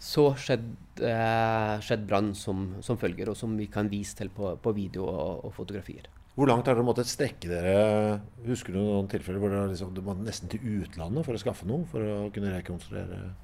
så 0.00 0.30
skjedde 0.40 1.04
eh, 1.04 1.74
skjedd 1.84 2.06
brann 2.08 2.32
som, 2.38 2.70
som 2.84 2.96
følger, 3.00 3.32
og 3.32 3.36
som 3.36 3.52
vi 3.58 3.68
kan 3.72 3.90
vise 3.92 4.16
til 4.16 4.32
på, 4.32 4.54
på 4.62 4.72
video 4.76 5.04
og, 5.10 5.44
og 5.50 5.54
fotografier. 5.58 6.08
Hvor 6.38 6.48
langt 6.48 6.70
har 6.70 6.78
dere 6.78 6.86
måttet 6.86 7.10
strekke 7.10 7.50
dere? 7.50 8.20
Husker 8.46 8.72
du 8.72 8.80
noen 8.80 9.10
tilfeller 9.10 9.42
hvor 9.42 9.52
dere 9.52 9.72
liksom, 9.74 9.92
nesten 10.24 10.48
til 10.48 10.62
utlandet 10.80 11.26
for 11.26 11.36
å 11.36 11.42
skaffe 11.42 11.68
noe? 11.68 11.84
For 11.90 12.00
å 12.00 12.30
kunne 12.32 12.54
rekonstruere 12.54 13.34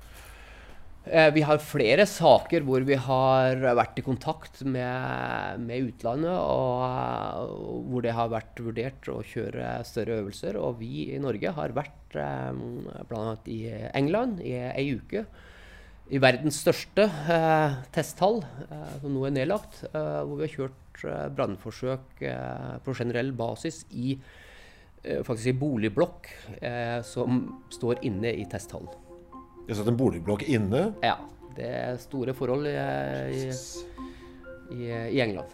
Vi 1.07 1.43
har 1.47 1.61
flere 1.63 2.03
saker 2.11 2.65
hvor 2.67 2.83
vi 2.83 2.97
har 2.99 3.61
vært 3.79 4.01
i 4.01 4.03
kontakt 4.03 4.59
med, 4.67 5.61
med 5.63 5.93
utlandet, 5.93 6.35
og, 6.35 6.81
eh, 6.83 7.53
hvor 7.87 8.03
det 8.03 8.15
har 8.17 8.33
vært 8.33 8.59
vurdert 8.59 9.07
å 9.13 9.21
kjøre 9.23 9.69
større 9.87 10.17
øvelser. 10.25 10.59
Og 10.59 10.81
vi 10.81 11.13
i 11.15 11.21
Norge 11.23 11.53
har 11.61 11.77
vært 11.77 12.19
eh, 12.19 12.59
bl.a. 13.07 13.37
i 13.47 13.61
England 13.95 14.43
i 14.43 14.57
ei 14.73 14.89
uke. 14.99 15.27
i 16.11 16.19
verdens 16.23 16.59
største 16.63 17.07
eh, 17.07 17.79
testhall, 17.95 18.43
eh, 18.67 18.99
som 19.03 19.15
nå 19.15 19.25
er 19.27 19.39
nedlagt, 19.39 19.85
eh, 19.87 20.21
hvor 20.27 20.39
vi 20.39 20.47
har 20.47 20.55
kjørt 20.57 21.07
eh, 21.07 21.25
brannforsøk 21.39 22.23
eh, 22.23 22.77
på 22.83 22.99
generell 22.99 23.33
basis 23.35 23.85
i 23.91 24.19
eh, 25.03 25.23
en 25.23 25.59
boligblokk 25.59 26.31
eh, 26.61 27.03
som 27.03 27.45
står 27.71 28.03
inne 28.07 28.35
i 28.35 28.47
testhallen. 28.51 29.06
Er 29.67 29.75
satt 29.75 29.89
en 29.91 29.99
boligblokk 29.99 30.47
inne. 30.47 30.93
Ja, 31.03 31.17
det 31.57 31.69
er 31.69 31.97
store 31.99 32.35
forhold 32.37 32.69
i, 32.71 32.75
i, 33.35 33.47
i, 34.77 34.83
i 34.89 35.23
England. 35.25 35.51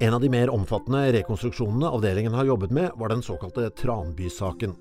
En 0.00 0.14
av 0.14 0.22
de 0.22 0.30
mer 0.32 0.48
omfattende 0.48 1.02
rekonstruksjonene 1.12 1.90
avdelingen 1.92 2.32
har 2.32 2.46
jobbet 2.48 2.70
med, 2.72 2.90
var 2.96 3.12
den 3.12 3.22
såkalte 3.22 3.66
Tranby-saken. 3.76 4.72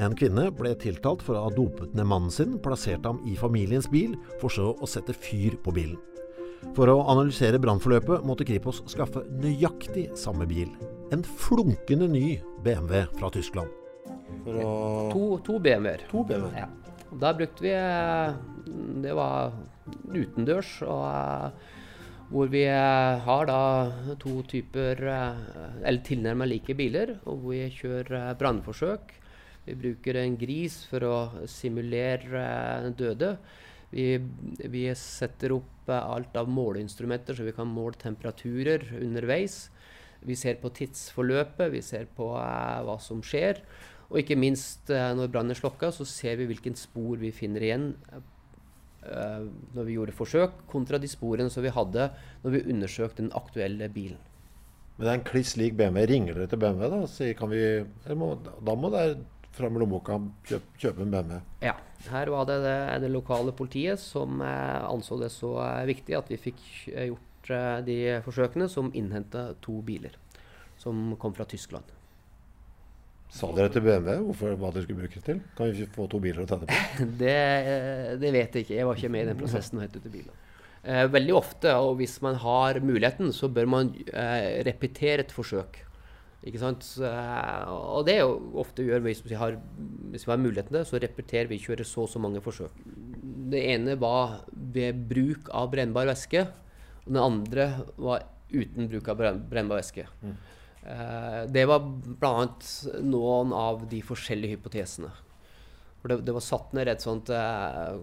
En 0.00 0.14
kvinne 0.16 0.46
ble 0.56 0.72
tiltalt 0.80 1.20
for 1.20 1.36
å 1.36 1.42
ha 1.44 1.50
dopet 1.52 1.92
ned 1.92 2.08
mannen 2.08 2.32
sin, 2.32 2.54
plassert 2.64 3.04
ham 3.04 3.20
i 3.28 3.36
familiens 3.36 3.90
bil, 3.92 4.14
for 4.40 4.48
så 4.48 4.70
å 4.72 4.88
sette 4.88 5.12
fyr 5.12 5.58
på 5.60 5.74
bilen. 5.76 5.98
For 6.72 6.88
å 6.88 7.02
analysere 7.12 7.60
brannforløpet 7.60 8.24
måtte 8.24 8.46
Kripos 8.48 8.80
skaffe 8.88 9.26
nøyaktig 9.42 10.06
samme 10.16 10.48
bil. 10.48 10.70
En 11.12 11.20
flunkende 11.20 12.08
ny 12.08 12.38
BMW 12.64 13.04
fra 13.18 13.28
Tyskland. 13.34 13.68
Å... 14.48 15.10
To, 15.12 15.26
to 15.44 15.58
BMW-er. 15.60 16.06
To 16.08 16.24
BMW. 16.24 16.62
Ja. 16.62 16.70
Da 17.20 17.32
brukte 17.36 17.64
vi 17.64 17.72
eh, 17.76 18.34
Det 19.04 19.14
var 19.16 19.52
utendørs. 20.12 20.82
og 20.82 21.06
eh, 21.08 21.70
hvor 22.32 22.48
vi 22.48 22.62
eh, 22.64 23.18
har 23.26 23.46
da 23.46 23.62
to 24.20 24.40
typer 24.48 25.02
Eller 25.04 26.00
tilnærmet 26.04 26.48
like 26.48 26.74
biler. 26.74 27.18
Og 27.24 27.36
hvor 27.38 27.52
vi 27.52 27.66
kjører 27.80 28.38
brannforsøk 28.40 29.18
vi 29.62 29.76
bruker 29.78 30.18
en 30.18 30.34
gris 30.38 30.80
for 30.90 31.04
å 31.06 31.16
simulere 31.50 32.90
døde. 32.98 33.36
Vi, 33.92 34.16
vi, 34.72 34.86
setter 34.98 35.54
opp 35.54 35.90
alt 35.92 36.34
av 36.38 36.50
måleinstrumenter, 36.50 37.36
så 37.36 37.46
vi 37.46 37.54
kan 37.54 37.70
måle 37.70 37.98
temperaturer 38.00 38.88
underveis. 38.98 39.68
Vi 40.22 40.34
ser 40.38 40.58
på 40.62 40.70
tidsforløpet, 40.74 41.70
vi 41.74 41.82
ser 41.84 42.08
på 42.16 42.32
eh, 42.40 42.80
hva 42.86 42.98
som 43.02 43.22
skjer. 43.26 43.62
Og 44.12 44.20
ikke 44.20 44.36
minst 44.38 44.92
uh, 44.92 45.12
når 45.16 45.32
brannen 45.32 45.54
er 45.54 45.58
slokka, 45.58 45.90
så 45.94 46.06
ser 46.08 46.36
vi 46.40 46.50
hvilken 46.50 46.76
spor 46.78 47.16
vi 47.20 47.32
finner 47.34 47.64
igjen 47.64 47.86
uh, 48.12 49.48
når 49.72 49.88
vi 49.88 49.96
gjorde 49.96 50.16
forsøk, 50.16 50.62
kontra 50.70 51.00
de 51.00 51.10
sporene 51.10 51.52
som 51.52 51.64
vi 51.64 51.72
hadde 51.72 52.10
når 52.44 52.58
vi 52.58 52.66
undersøkte 52.74 53.24
den 53.24 53.32
aktuelle 53.38 53.88
bilen. 53.92 54.20
Men 54.96 55.06
det 55.06 55.12
er 55.12 55.18
en 55.18 55.28
kliss 55.32 55.56
lik 55.56 55.76
BMW. 55.78 56.04
Ringer 56.06 56.36
dere 56.36 56.50
til 56.52 56.60
BMW, 56.60 56.84
da? 56.92 57.46
Vi, 57.48 58.14
må, 58.20 58.34
da 58.60 58.74
må 58.78 58.90
dere 58.92 59.16
fram 59.56 59.76
lommeboka 59.80 60.18
kjøpe, 60.48 60.76
kjøpe 60.80 61.04
en 61.04 61.14
BMW. 61.14 61.40
Ja. 61.64 61.76
Her 62.10 62.32
var 62.34 62.48
det 62.48 62.58
det, 62.64 62.78
det 63.04 63.10
lokale 63.12 63.52
politiet 63.54 64.00
som 64.02 64.40
eh, 64.42 64.84
anså 64.88 65.20
det 65.20 65.30
så 65.30 65.54
eh, 65.62 65.84
viktig 65.92 66.16
at 66.18 66.30
vi 66.32 66.38
fikk 66.40 66.62
eh, 66.90 67.08
gjort 67.12 67.50
eh, 67.54 67.78
de 67.86 67.98
forsøkene, 68.24 68.66
som 68.70 68.90
innhenta 68.98 69.52
to 69.62 69.78
biler 69.86 70.16
som 70.82 71.12
kom 71.20 71.34
fra 71.36 71.46
Tyskland. 71.46 71.86
Sa 73.32 73.48
dere 73.56 73.72
til 73.72 73.84
BMW 73.84 74.18
hvorfor, 74.26 74.56
hva 74.60 74.70
dere 74.74 74.84
skulle 74.84 75.04
bruke 75.04 75.20
det 75.20 75.24
til? 75.24 75.38
Kan 75.56 75.70
vi 75.72 75.86
få 75.94 76.06
to 76.12 76.20
biler 76.20 76.44
å 76.44 76.48
tenne 76.48 76.68
på? 76.68 76.80
det, 77.22 77.36
eh, 77.36 78.10
det, 78.20 78.32
vet 78.34 78.58
jeg 78.58 78.66
ikke. 78.66 78.76
Jeg 78.76 78.88
var 78.88 78.98
ikke 78.98 79.12
med 79.14 79.24
i 79.24 79.30
den 79.30 79.40
prosessen 79.40 79.78
og 79.78 79.86
hente 79.86 80.02
ut 80.02 80.10
biler. 80.12 80.34
Eh, 80.82 81.06
veldig 81.14 81.34
ofte, 81.38 81.72
og 81.80 81.96
hvis 82.02 82.18
man 82.24 82.36
har 82.42 82.82
muligheten, 82.84 83.32
så 83.32 83.48
bør 83.48 83.70
man 83.72 83.94
repetere 84.68 85.24
et 85.24 85.32
forsøk. 85.32 85.80
Ikke 86.42 86.58
sant? 86.58 86.86
Og 86.98 88.02
det 88.08 88.16
er 88.18 88.24
jo 88.24 88.38
ofte 88.58 88.82
gjør 88.82 89.04
vi 89.06 89.14
har, 89.38 89.56
hvis 90.10 90.26
vi 90.26 90.32
har 90.32 90.40
muligheten 90.42 90.74
til 90.74 90.88
så 90.88 90.98
repeterer 91.00 91.50
vi 91.50 91.60
kjører 91.62 91.86
så 91.86 92.02
og 92.04 92.10
så 92.10 92.22
mange 92.22 92.42
forsøk. 92.42 92.80
Det 93.52 93.62
ene 93.76 93.94
var 94.00 94.40
ved 94.50 95.04
bruk 95.08 95.52
av 95.54 95.70
brennbar 95.72 96.10
væske. 96.10 96.42
Og 97.06 97.14
det 97.14 97.22
andre 97.22 97.68
var 97.96 98.26
uten 98.52 98.90
bruk 98.90 99.08
av 99.08 99.22
brennbar 99.22 99.80
væske. 99.80 100.08
Mm. 100.20 100.34
Det 100.82 101.62
var 101.70 101.84
bl.a. 101.86 102.48
noen 103.06 103.52
av 103.54 103.84
de 103.90 104.00
forskjellige 104.02 104.56
hypotesene. 104.56 105.12
For 106.02 106.10
det, 106.10 106.16
det 106.26 106.34
var 106.34 106.42
satt 106.42 106.72
ned 106.74 106.90
et 106.90 107.04
sånt 107.04 107.30
uh, 107.30 107.94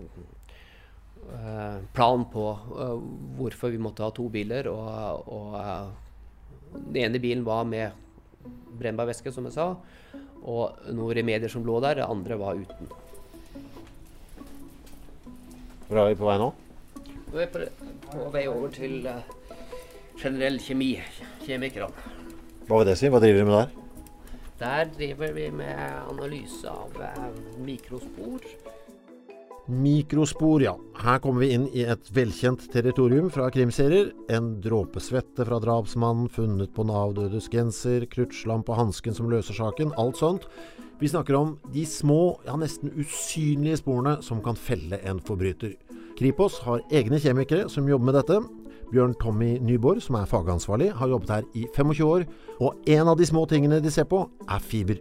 plan 1.92 2.24
på 2.32 2.46
hvorfor 3.36 3.74
vi 3.74 3.82
måtte 3.84 4.06
ha 4.06 4.14
to 4.16 4.30
biler. 4.32 4.70
Og, 4.72 5.28
og 5.28 5.58
den 6.88 7.02
ene 7.04 7.20
bilen 7.20 7.44
var 7.44 7.68
med 7.68 7.92
brennbar 8.80 9.10
væske, 9.10 9.34
som 9.36 9.50
jeg 9.50 9.58
sa. 9.58 9.74
Og 10.40 10.80
noen 10.96 11.18
remedier 11.20 11.52
som 11.52 11.68
lå 11.68 11.82
der. 11.84 12.00
Det 12.00 12.08
andre 12.08 12.40
var 12.40 12.64
uten. 12.64 12.88
Hvor 15.90 16.00
er 16.00 16.12
vi 16.14 16.20
på 16.22 16.30
vei 16.30 16.38
nå? 16.40 16.50
Vi 17.34 17.44
er 17.44 17.52
på, 17.52 17.66
på 18.08 18.30
vei 18.34 18.46
over 18.48 18.72
til 18.74 19.02
generell 20.22 20.60
kjemi. 20.64 20.94
Kjemikerne. 21.44 22.19
Hva 22.70 22.84
vil 22.84 22.92
det 22.92 23.00
si? 23.00 23.10
Hva 23.10 23.18
driver 23.18 23.40
dere 23.40 23.50
med 23.50 23.56
der? 23.58 23.70
Der 24.60 24.90
driver 24.94 25.32
vi 25.34 25.48
med 25.50 25.80
analyse 26.12 26.70
av 26.70 27.00
uh, 27.02 27.32
mikrospor 27.66 28.44
Mikrospor, 29.70 30.62
ja. 30.62 30.76
Her 31.02 31.18
kommer 31.22 31.46
vi 31.46 31.50
inn 31.56 31.66
i 31.78 31.84
et 31.90 32.12
velkjent 32.14 32.68
territorium 32.74 33.32
fra 33.34 33.48
krimserier. 33.54 34.12
En 34.34 34.56
dråpesvette 34.62 35.46
fra 35.46 35.60
drapsmannen, 35.62 36.30
funnet 36.34 36.74
på 36.74 36.86
Nav-dødes 36.90 37.50
genser, 37.54 38.06
kruttslamm 38.10 38.66
og 38.68 38.80
hansken 38.80 39.18
som 39.18 39.30
løser 39.30 39.58
saken, 39.58 39.94
alt 40.02 40.22
sånt. 40.22 40.46
Vi 41.02 41.10
snakker 41.10 41.38
om 41.38 41.58
de 41.74 41.86
små, 41.90 42.38
ja 42.46 42.58
nesten 42.58 42.94
usynlige 42.98 43.82
sporene 43.82 44.20
som 44.26 44.42
kan 44.46 44.58
felle 44.58 45.02
en 45.06 45.22
forbryter. 45.22 45.78
Kripos 46.18 46.58
har 46.66 46.82
egne 46.94 47.22
kjemikere 47.22 47.70
som 47.70 47.90
jobber 47.90 48.10
med 48.10 48.20
dette. 48.22 48.42
Bjørn 48.90 49.14
Tommy 49.22 49.58
Nyborg, 49.62 50.02
som 50.02 50.18
er 50.18 50.26
fagansvarlig, 50.26 50.90
har 50.98 51.12
jobbet 51.12 51.30
her 51.30 51.44
i 51.54 51.68
25 51.76 52.06
år, 52.06 52.24
og 52.60 52.90
en 52.90 53.12
av 53.12 53.18
de 53.20 53.28
små 53.30 53.46
tingene 53.46 53.78
de 53.84 53.92
ser 53.94 54.08
på, 54.10 54.24
er 54.50 54.64
fiber. 54.66 54.98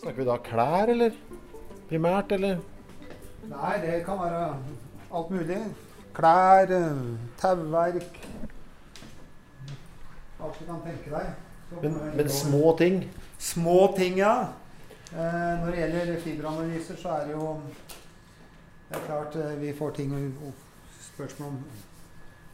Snakker 0.00 0.18
vi 0.18 0.26
da 0.26 0.36
klær, 0.42 0.90
eller? 0.90 1.14
Primært, 1.90 2.32
eller? 2.34 2.58
Nei, 3.46 3.74
det 3.84 4.00
kan 4.06 4.18
være 4.18 4.42
alt 5.14 5.30
mulig. 5.30 5.60
Klær, 6.14 6.72
eh, 6.74 6.98
tauverk 7.40 8.18
Alt 10.42 10.58
du 10.58 10.64
kan 10.66 10.80
tenke 10.82 11.10
deg. 11.10 11.30
Men, 11.82 11.94
men, 12.16 12.28
små 12.28 12.74
ting? 12.78 12.98
Små 13.38 13.94
ting, 13.96 14.18
ja. 14.18 14.48
Eh, 15.12 15.52
når 15.62 15.70
det 15.70 15.78
gjelder 15.78 16.20
fiberanalyser, 16.20 16.96
så 16.98 17.08
er 17.08 17.26
det 17.26 17.32
jo 17.32 17.60
Det 18.88 18.98
er 18.98 19.06
klart 19.06 19.36
eh, 19.36 19.60
vi 19.60 19.72
får 19.78 19.90
ting 19.90 20.12
Spørsmål 21.14 21.48
om 21.48 21.58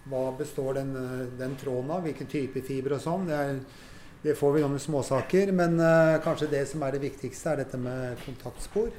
hva 0.08 0.32
består 0.38 0.74
den, 0.74 0.96
eh, 0.96 1.26
den 1.38 1.56
tråden 1.56 1.90
av? 1.90 2.02
Hvilken 2.02 2.26
type 2.30 2.62
fiber 2.64 2.96
og 2.96 3.02
sånn. 3.04 3.28
Det, 3.28 3.40
det, 4.22 4.36
får 4.38 4.54
vi 4.54 4.64
noen 4.64 4.80
småsaker. 4.80 5.52
Men 5.56 5.78
uh, 5.80 6.18
kanskje 6.24 6.50
det 6.52 6.64
som 6.70 6.82
er 6.82 6.96
det 6.96 7.04
viktigste, 7.04 7.52
er 7.52 7.62
dette 7.64 7.80
med 7.80 8.20
kontaktspor. 8.24 8.90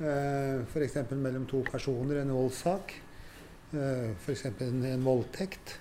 Uh, 0.00 0.64
F.eks. 0.66 0.98
mellom 1.12 1.46
to 1.50 1.62
personer, 1.70 2.22
en 2.22 2.34
voldssak. 2.34 2.96
Uh, 3.74 4.10
F.eks. 4.18 4.46
En, 4.66 4.82
en 4.90 5.06
voldtekt. 5.06 5.78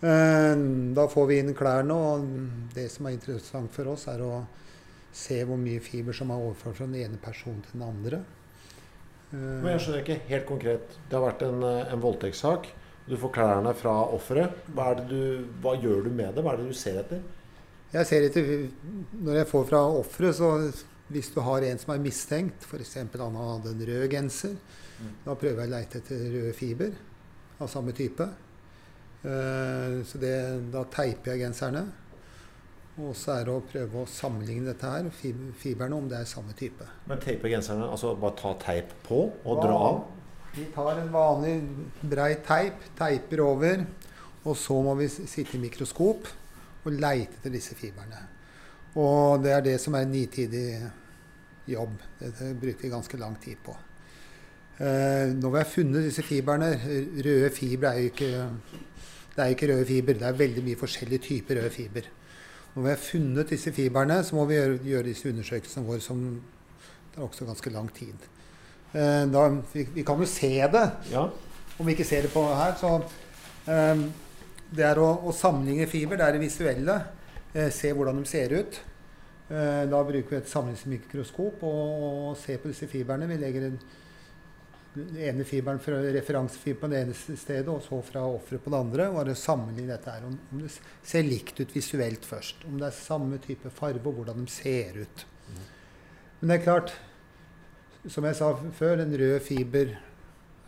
Uh, 0.00 0.56
da 0.96 1.06
får 1.12 1.30
vi 1.30 1.38
inn 1.44 1.54
klærne, 1.54 1.94
og 1.94 2.74
det 2.74 2.88
som 2.90 3.06
er 3.06 3.16
interessant 3.18 3.72
for 3.74 3.94
oss, 3.94 4.08
er 4.10 4.24
å 4.24 4.42
se 5.14 5.40
hvor 5.46 5.58
mye 5.58 5.82
fiber 5.82 6.14
som 6.14 6.30
er 6.30 6.42
overført 6.42 6.78
fra 6.78 6.86
den 6.86 7.00
ene 7.02 7.18
personen 7.22 7.62
til 7.66 7.78
den 7.78 7.86
andre. 7.86 8.22
Men 9.30 9.68
jeg 9.76 9.82
skjønner 9.84 10.00
ikke 10.02 10.22
helt 10.26 10.46
konkret. 10.48 10.94
Det 11.06 11.14
har 11.14 11.22
vært 11.22 11.42
en, 11.46 11.60
en 11.62 12.00
voldtektssak. 12.02 12.66
Du 13.10 13.16
får 13.18 13.32
klærne 13.34 13.74
fra 13.74 13.92
offeret. 14.14 14.62
Hva, 14.70 14.92
hva, 15.62 15.74
gjør 15.82 16.06
du 16.06 16.10
med 16.14 16.36
det? 16.36 16.44
Hva 16.46 16.54
er 16.54 16.60
det 16.60 16.70
du 16.70 16.76
ser 16.78 17.00
etter? 17.02 17.22
Jeg 17.90 18.06
ser 18.06 18.26
etter, 18.28 18.50
Når 19.18 19.40
jeg 19.40 19.48
får 19.50 19.64
fra 19.66 19.80
offeret, 19.98 20.36
så 20.38 20.50
hvis 21.10 21.32
du 21.34 21.40
har 21.42 21.66
en 21.66 21.80
som 21.82 21.90
er 21.94 22.04
mistenkt, 22.04 22.62
f.eks. 22.68 22.94
han 23.02 23.40
hadde 23.40 23.72
en 23.72 23.82
rød 23.88 24.04
genser, 24.12 24.54
mm. 25.00 25.16
da 25.24 25.34
prøver 25.34 25.64
jeg 25.64 25.72
å 25.72 25.74
leite 25.74 25.98
etter 25.98 26.22
røde 26.36 26.52
fiber 26.54 26.94
av 27.58 27.72
samme 27.72 27.96
type. 27.98 28.28
Uh, 29.24 30.00
så 30.06 30.20
det, 30.22 30.36
da 30.70 30.84
teiper 30.94 31.34
jeg 31.34 31.42
genserne. 31.42 31.82
Og 33.00 33.10
så 33.16 33.40
er 33.40 33.48
det 33.48 33.52
å 33.56 33.64
prøve 33.64 34.02
å 34.02 34.08
sammenligne 34.10 34.70
dette 34.70 34.86
her, 34.86 35.10
fiberne, 35.58 35.96
om 35.96 36.08
det 36.10 36.20
er 36.20 36.30
samme 36.30 36.54
type. 36.58 36.86
Men 37.10 37.20
teipe 37.22 37.50
genserne, 37.50 37.90
altså 37.90 38.14
bare 38.20 38.38
ta 38.38 38.54
teip 38.60 38.94
på 39.06 39.22
og 39.30 39.62
dra 39.64 39.76
av? 39.90 40.00
Vi 40.54 40.64
tar 40.74 40.98
en 40.98 41.12
vanlig 41.14 41.54
brei 42.10 42.32
teip, 42.42 42.88
teiper 42.98 43.42
over, 43.44 43.84
og 44.42 44.56
så 44.58 44.80
må 44.82 44.96
vi 44.98 45.06
sitte 45.08 45.54
i 45.54 45.60
mikroskop 45.62 46.26
og 46.84 46.96
leite 46.96 47.38
etter 47.38 47.54
disse 47.54 47.76
fiberne. 47.78 48.24
Og 48.98 49.44
det 49.44 49.52
er 49.54 49.62
det 49.62 49.76
som 49.80 49.94
er 49.94 50.06
en 50.06 50.10
nitidig 50.10 50.64
jobb. 51.70 51.94
Dette 52.18 52.50
bruker 52.58 52.82
vi 52.82 52.90
ganske 52.90 53.20
lang 53.20 53.36
tid 53.42 53.60
på. 53.62 53.76
Eh, 54.80 55.30
når 55.36 55.52
vi 55.54 55.60
har 55.60 55.68
funnet 55.68 56.06
disse 56.08 56.22
fiberne 56.24 56.70
Røde 56.80 57.50
fiber 57.52 57.90
er 57.90 57.98
jo 58.00 58.12
ikke 58.14 58.30
det 59.34 59.44
er 59.44 59.52
ikke 59.54 59.68
røde 59.68 59.86
fiber. 59.86 60.12
Det 60.18 60.26
er 60.26 60.40
veldig 60.40 60.64
mye 60.64 60.80
forskjellige 60.80 61.24
typer 61.28 61.60
røde 61.60 61.70
fiber. 61.70 62.08
Når 62.74 62.82
vi 62.82 62.88
har 62.88 62.96
funnet 62.96 63.50
disse 63.50 63.72
fiberne, 63.72 64.24
så 64.24 64.36
må 64.36 64.44
vi 64.44 64.54
gjøre, 64.54 64.78
gjøre 64.84 65.06
disse 65.06 65.28
undersøkelsene 65.28 65.86
våre 65.86 66.00
som 66.00 66.24
tar 67.14 67.22
også 67.22 67.46
ganske 67.46 67.70
lang 67.70 67.94
tid. 67.94 68.26
Eh, 68.92 69.24
da, 69.30 69.44
vi, 69.72 69.84
vi 69.94 70.04
kan 70.06 70.18
jo 70.20 70.26
se 70.26 70.52
det, 70.72 70.84
Ja. 71.12 71.28
om 71.78 71.86
vi 71.86 71.94
ikke 71.94 72.04
ser 72.08 72.22
det 72.26 72.32
på 72.34 72.42
her. 72.54 72.74
Så 72.80 72.94
eh, 73.70 74.04
det 74.74 74.84
er 74.86 74.98
å, 75.02 75.10
å 75.26 75.32
sammenligne 75.34 75.86
fiber, 75.90 76.18
det 76.20 76.26
er 76.28 76.36
det 76.38 76.44
visuelle. 76.44 76.98
Eh, 77.54 77.70
se 77.74 77.92
hvordan 77.94 78.20
de 78.22 78.28
ser 78.30 78.52
ut. 78.58 78.80
Eh, 79.50 79.84
da 79.90 80.02
bruker 80.06 80.30
vi 80.36 80.38
et 80.42 80.50
samlingsmikroskop 80.50 81.62
og, 81.66 82.04
og 82.30 82.36
ser 82.38 82.60
på 82.62 82.70
disse 82.70 82.86
fiberne. 82.90 83.26
Vi 83.30 83.38
legger 83.42 83.66
en, 83.70 83.80
den 84.94 85.16
ene 85.22 85.44
fiberen 85.46 85.78
fra 85.82 85.98
referansefiber 86.14 86.80
på 86.84 86.90
det 86.90 87.00
ene 87.04 87.14
stedet, 87.14 87.66
og 87.70 87.82
så 87.82 87.98
fra 88.06 88.22
offeret 88.26 88.62
på 88.64 88.70
det 88.74 88.78
andre. 88.78 89.08
Og 89.10 89.20
bare 89.20 89.34
sammenligne 89.38 89.94
dette 89.94 90.14
her. 90.14 90.26
Om, 90.26 90.34
om 90.54 90.62
det 90.64 90.70
ser 91.06 91.26
likt 91.26 91.58
ut 91.62 91.74
visuelt 91.74 92.26
først. 92.26 92.66
Om 92.70 92.78
det 92.82 92.88
er 92.90 92.98
samme 92.98 93.38
type 93.42 93.70
farge, 93.74 94.02
og 94.02 94.18
hvordan 94.20 94.42
de 94.46 94.50
ser 94.54 94.98
ut. 95.04 95.24
Men 96.40 96.48
det 96.54 96.56
er 96.60 96.64
klart, 96.64 96.92
som 98.08 98.24
jeg 98.24 98.38
sa 98.38 98.54
før, 98.78 99.02
en 99.02 99.18
rød 99.20 99.40
fiber 99.44 99.92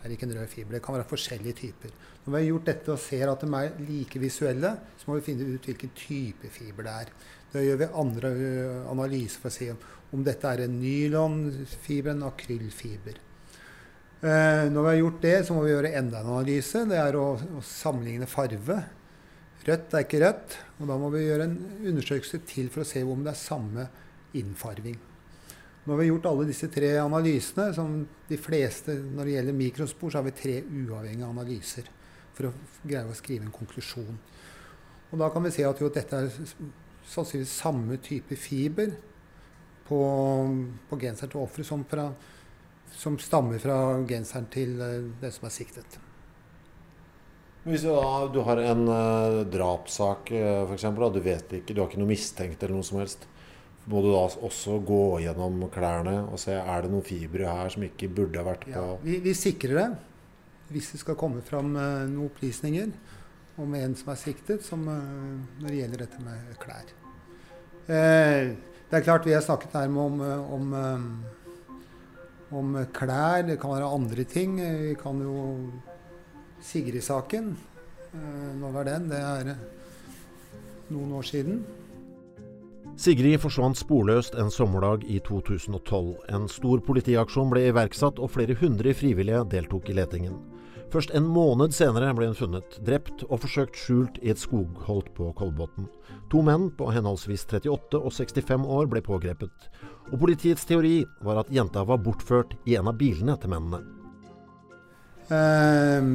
er 0.03 0.11
ikke 0.13 0.27
en 0.27 0.35
rød 0.37 0.47
fiber. 0.51 0.75
Det 0.75 0.83
kan 0.83 0.97
være 0.97 1.09
forskjellige 1.09 1.59
typer. 1.61 1.93
Når 2.23 2.33
vi 2.33 2.39
har 2.39 2.47
gjort 2.49 2.69
dette 2.69 2.91
og 2.93 3.01
ser 3.01 3.31
at 3.31 3.43
de 3.43 3.49
er 3.57 3.77
like 3.87 4.19
visuelle, 4.19 4.71
så 4.99 5.09
må 5.09 5.17
vi 5.17 5.25
finne 5.25 5.47
ut 5.55 5.67
hvilken 5.67 5.93
type 5.97 6.49
fiber 6.53 6.87
det 6.87 6.95
er. 7.03 7.13
Da 7.53 7.61
gjør 7.63 7.79
vi 7.81 7.91
andre 8.01 8.31
analyser 8.91 9.41
for 9.41 9.51
å 9.51 9.55
se 9.55 9.69
om, 9.73 9.85
om 10.13 10.25
dette 10.25 10.49
er 10.49 10.65
en 10.65 10.75
nylonfiber, 10.81 12.11
en 12.13 12.27
akrylfiber. 12.29 13.21
Eh, 14.23 14.65
når 14.71 14.79
vi 14.79 14.91
har 14.91 14.99
gjort 15.01 15.23
det, 15.23 15.37
så 15.47 15.55
må 15.55 15.63
vi 15.65 15.73
gjøre 15.73 15.93
enda 15.99 16.21
en 16.21 16.33
analyse. 16.35 16.83
Det 16.89 16.99
er 16.99 17.17
å, 17.19 17.25
å 17.35 17.63
sammenligne 17.67 18.29
farve. 18.29 18.77
Rødt 19.67 19.95
er 19.95 20.05
ikke 20.05 20.21
rødt. 20.23 20.59
Og 20.79 20.91
da 20.91 20.99
må 20.99 21.09
vi 21.13 21.25
gjøre 21.25 21.49
en 21.49 21.57
undersøkelse 21.91 22.43
til 22.47 22.69
for 22.71 22.83
å 22.83 22.87
se 22.87 23.03
om 23.03 23.25
det 23.25 23.33
er 23.33 23.41
samme 23.41 23.87
innfarving. 24.39 24.99
Når 25.83 25.97
vi 25.97 26.03
har 26.03 26.09
gjort 26.13 26.27
alle 26.29 26.45
disse 26.47 26.69
tre 26.71 26.93
analysene, 27.01 27.73
som 27.75 27.95
de 28.29 28.37
fleste 28.39 28.95
når 29.03 29.27
det 29.27 29.33
gjelder 29.35 29.57
mikrospor, 29.57 30.11
så 30.11 30.21
har 30.21 30.27
vi 30.29 30.35
tre 30.37 30.59
uavhengige 30.63 31.27
analyser 31.27 31.89
for 32.33 32.49
å 32.49 32.53
greie 32.83 33.03
å 33.03 33.17
skrive 33.17 33.43
en 33.45 33.55
konklusjon. 33.55 34.19
Og 35.11 35.19
da 35.21 35.27
kan 35.33 35.43
vi 35.45 35.51
se 35.53 35.65
at 35.67 35.81
jo, 35.83 35.91
dette 35.93 36.21
er 36.23 36.31
sannsynligvis 37.11 37.57
samme 37.59 37.99
type 38.01 38.37
fiber 38.39 38.95
på, 39.85 39.99
på 40.89 41.01
genseren 41.01 41.33
til 41.33 41.43
offeret 41.43 41.67
som, 41.67 41.83
som 42.95 43.19
stammer 43.21 43.61
fra 43.61 43.77
genseren 44.09 44.47
til 44.53 44.79
den 44.79 45.11
det 45.21 45.33
som 45.35 45.49
er 45.49 45.53
siktet. 45.53 45.99
Hvis 47.63 47.85
du, 47.85 47.93
da, 47.95 48.25
du 48.27 48.41
har 48.43 48.59
en 48.59 48.87
uh, 48.89 49.43
drapssak, 49.47 50.33
uh, 50.35 50.65
f.eks., 50.67 50.87
og 50.91 51.13
du 51.15 51.21
vet 51.23 51.53
ikke, 51.59 51.71
du 51.71 51.79
har 51.79 51.87
ikke 51.87 52.01
noe 52.01 52.11
mistenkt 52.11 52.63
eller 52.63 52.75
noe 52.75 52.87
som 52.87 52.99
helst, 52.99 53.23
må 53.89 53.99
du 54.03 54.09
da 54.13 54.23
også 54.47 54.77
gå 54.87 55.03
gjennom 55.25 55.65
klærne 55.73 56.15
og 56.23 56.39
se 56.39 56.55
er 56.55 56.85
det 56.85 56.91
noen 56.93 57.03
fibre 57.03 57.51
her 57.51 57.71
som 57.73 57.83
ikke 57.83 58.07
burde 58.15 58.39
ha 58.39 58.47
vært 58.47 58.67
på 58.69 58.71
Ja, 58.71 58.97
vi, 59.03 59.17
vi 59.25 59.33
sikrer 59.35 59.79
det 59.81 59.87
hvis 60.73 60.93
det 60.93 61.01
skal 61.01 61.17
komme 61.19 61.43
fram 61.45 61.75
uh, 61.75 62.05
noen 62.07 62.29
opplysninger 62.29 62.93
om 63.61 63.75
en 63.77 63.91
som 63.99 64.09
er 64.09 64.17
siktet, 64.17 64.63
som, 64.65 64.87
uh, 64.87 65.59
når 65.61 65.67
det 65.67 65.81
gjelder 65.81 66.01
dette 66.05 66.21
med 66.23 66.55
klær. 66.61 66.93
Uh, 67.85 68.55
det 68.89 68.97
er 68.97 69.05
klart 69.05 69.27
vi 69.27 69.35
har 69.35 69.43
snakket 69.45 69.75
her 69.75 69.91
om, 69.91 70.19
om, 70.23 70.73
om 72.53 72.75
klær. 72.93 73.43
Det 73.47 73.59
kan 73.61 73.73
være 73.73 73.91
andre 73.99 74.25
ting. 74.29 74.59
Vi 74.61 74.93
kan 75.01 75.21
jo 75.21 75.35
Sigrid-saken. 76.63 77.47
Nå 78.59 78.69
var 78.75 78.85
den? 78.85 79.07
Det 79.09 79.17
er 79.17 79.55
noen 80.93 81.15
år 81.17 81.25
siden. 81.25 81.63
Sigrid 82.93 83.39
forsvant 83.41 83.77
sporløst 83.79 84.35
en 84.37 84.51
sommerdag 84.53 85.01
i 85.09 85.17
2012. 85.25 86.11
En 86.29 86.43
stor 86.45 86.81
politiaksjon 86.85 87.49
ble 87.49 87.63
iverksatt, 87.71 88.19
og 88.21 88.29
flere 88.35 88.53
hundre 88.59 88.93
frivillige 88.93 89.41
deltok 89.49 89.89
i 89.89 89.95
letingen. 89.97 90.35
Først 90.93 91.09
en 91.17 91.25
måned 91.25 91.73
senere 91.73 92.11
ble 92.13 92.27
hun 92.29 92.37
funnet, 92.37 92.77
drept 92.85 93.25
og 93.25 93.41
forsøkt 93.41 93.81
skjult 93.81 94.19
i 94.21 94.29
et 94.29 94.37
skogholt 94.37 95.09
på 95.17 95.31
Kolbotn. 95.39 95.89
To 96.29 96.43
menn 96.45 96.69
på 96.77 96.91
henholdsvis 96.93 97.47
38 97.49 97.97
og 97.97 98.13
65 98.13 98.69
år 98.77 98.91
ble 98.93 99.01
pågrepet. 99.01 99.69
Og 100.11 100.19
politiets 100.21 100.69
teori 100.69 100.99
var 101.25 101.41
at 101.41 101.49
jenta 101.49 101.81
var 101.89 102.03
bortført 102.05 102.53
i 102.69 102.77
en 102.77 102.93
av 102.93 102.99
bilene 103.01 103.39
til 103.41 103.55
mennene. 103.55 103.81
Eh, 105.33 106.09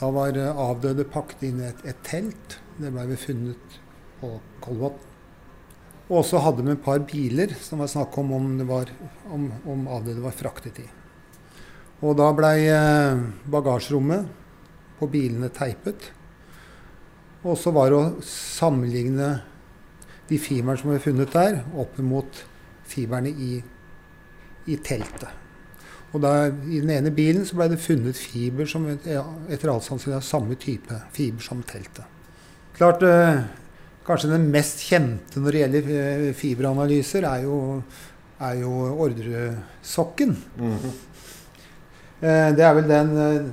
da 0.00 0.14
var 0.18 0.42
avdøde 0.42 1.06
pakket 1.06 1.46
inn 1.52 1.62
i 1.62 1.70
et, 1.70 1.86
et 1.86 2.02
telt. 2.02 2.58
Det 2.82 2.90
ble 2.90 3.12
vi 3.12 3.26
funnet 3.28 3.84
på 4.18 4.40
Kolbotn. 4.64 5.12
Og 6.06 6.22
så 6.22 6.38
hadde 6.38 6.62
vi 6.62 6.70
et 6.70 6.84
par 6.84 7.00
biler 7.02 7.54
som 7.58 7.80
var 7.82 7.90
snakk 7.90 8.14
om 8.22 8.32
om, 8.36 8.50
det 8.60 8.66
var, 8.68 8.90
om, 9.32 9.48
om 9.66 9.88
avdøde 9.90 10.22
var 10.22 10.36
fraktet 10.36 10.78
i. 10.84 10.86
Og 12.04 12.14
da 12.18 12.28
blei 12.36 12.68
eh, 12.70 13.24
bagasjerommet 13.50 14.28
på 15.00 15.08
bilene 15.10 15.50
teipet. 15.50 16.12
Og 17.46 17.56
så 17.58 17.72
var 17.74 17.90
det 17.90 17.98
å 17.98 18.26
sammenligne 18.26 19.30
de 20.28 20.38
fiberne 20.42 20.78
som 20.78 20.92
ble 20.92 21.00
funnet 21.02 21.34
der, 21.34 21.60
opp 21.78 21.98
mot 22.02 22.44
fiberne 22.86 23.30
i, 23.30 23.58
i 24.70 24.78
teltet. 24.86 25.42
Og 26.14 26.22
der, 26.22 26.52
I 26.70 26.80
den 26.84 26.92
ene 26.94 27.12
bilen 27.14 27.44
så 27.46 27.58
ble 27.58 27.68
det 27.72 27.82
funnet 27.82 28.18
fiber 28.18 28.68
som 28.70 28.86
etter 28.88 29.72
alt 29.72 29.86
sannsynlig 29.86 30.20
er 30.20 30.26
samme 30.26 30.58
type 30.60 31.00
fiber 31.14 31.44
som 31.44 31.62
teltet. 31.66 32.06
Klart, 32.76 33.02
eh, 33.02 33.42
Kanskje 34.06 34.30
den 34.30 34.44
mest 34.54 34.84
kjente 34.86 35.40
når 35.42 35.50
det 35.54 35.62
gjelder 35.64 35.88
eh, 35.98 36.26
fiberanalyser, 36.38 37.24
er 37.26 37.42
jo, 37.42 37.56
er 38.38 38.58
jo 38.60 38.72
ordresokken. 39.02 40.36
Eh, 42.22 42.50
det 42.54 42.66
er 42.68 42.76
vel 42.76 42.86
den 42.86 43.10
eh, 43.24 43.48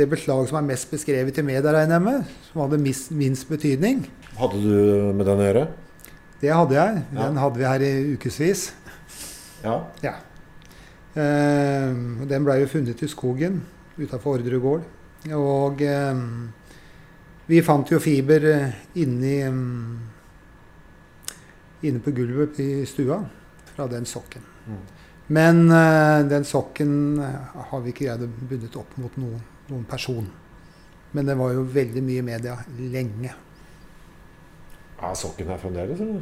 det 0.00 0.08
beslaget 0.10 0.50
som 0.50 0.58
er 0.58 0.66
mest 0.72 0.90
beskrevet 0.90 1.38
i 1.38 1.44
media, 1.46 1.70
regner 1.76 2.00
jeg 2.00 2.06
med, 2.08 2.34
som 2.48 2.64
hadde 2.64 2.80
minst, 2.82 3.46
betydning. 3.48 4.02
Hadde 4.40 4.58
du 4.58 4.74
med 5.14 5.28
den 5.28 5.44
å 5.44 5.46
gjøre? 5.46 5.64
Det 6.40 6.50
hadde 6.56 6.78
jeg. 6.80 7.02
Ja. 7.12 7.20
Den 7.20 7.38
hadde 7.44 7.60
vi 7.60 7.68
her 7.68 7.84
i 7.84 7.92
ukevis. 8.16 8.70
Ja. 9.62 9.76
Ja. 10.02 10.14
Den 11.14 12.46
ble 12.46 12.62
jo 12.62 12.70
funnet 12.70 13.02
i 13.04 13.10
skogen 13.12 13.60
utafor 14.00 14.38
Orderud 14.38 14.62
gård. 14.64 14.86
Og 15.36 15.82
vi 17.50 17.62
fant 17.66 17.90
jo 17.90 17.98
fiber 17.98 18.44
eh, 18.46 18.74
inni 19.02 19.34
mm, 19.42 19.98
Inne 21.88 22.02
på 22.04 22.12
gulvet 22.12 22.58
i 22.60 22.84
stua 22.86 23.16
fra 23.70 23.86
den 23.88 24.04
sokken. 24.04 24.42
Mm. 24.68 24.80
Men 25.32 25.62
eh, 25.72 26.26
den 26.28 26.44
sokken 26.44 26.92
eh, 27.24 27.56
har 27.70 27.80
vi 27.80 27.94
ikke 27.94 28.04
greid 28.04 28.26
å 28.26 28.28
bundet 28.50 28.76
opp 28.76 28.92
mot 29.00 29.16
noen, 29.16 29.40
noen 29.70 29.86
person. 29.88 30.28
Men 31.16 31.26
det 31.26 31.38
var 31.40 31.54
jo 31.56 31.64
veldig 31.64 32.02
mye 32.04 32.20
i 32.20 32.26
media 32.26 32.58
lenge. 32.78 33.32
Er 35.00 35.16
sokken 35.16 35.48
her 35.48 35.58
fremdeles, 35.62 36.04
eller? 36.04 36.20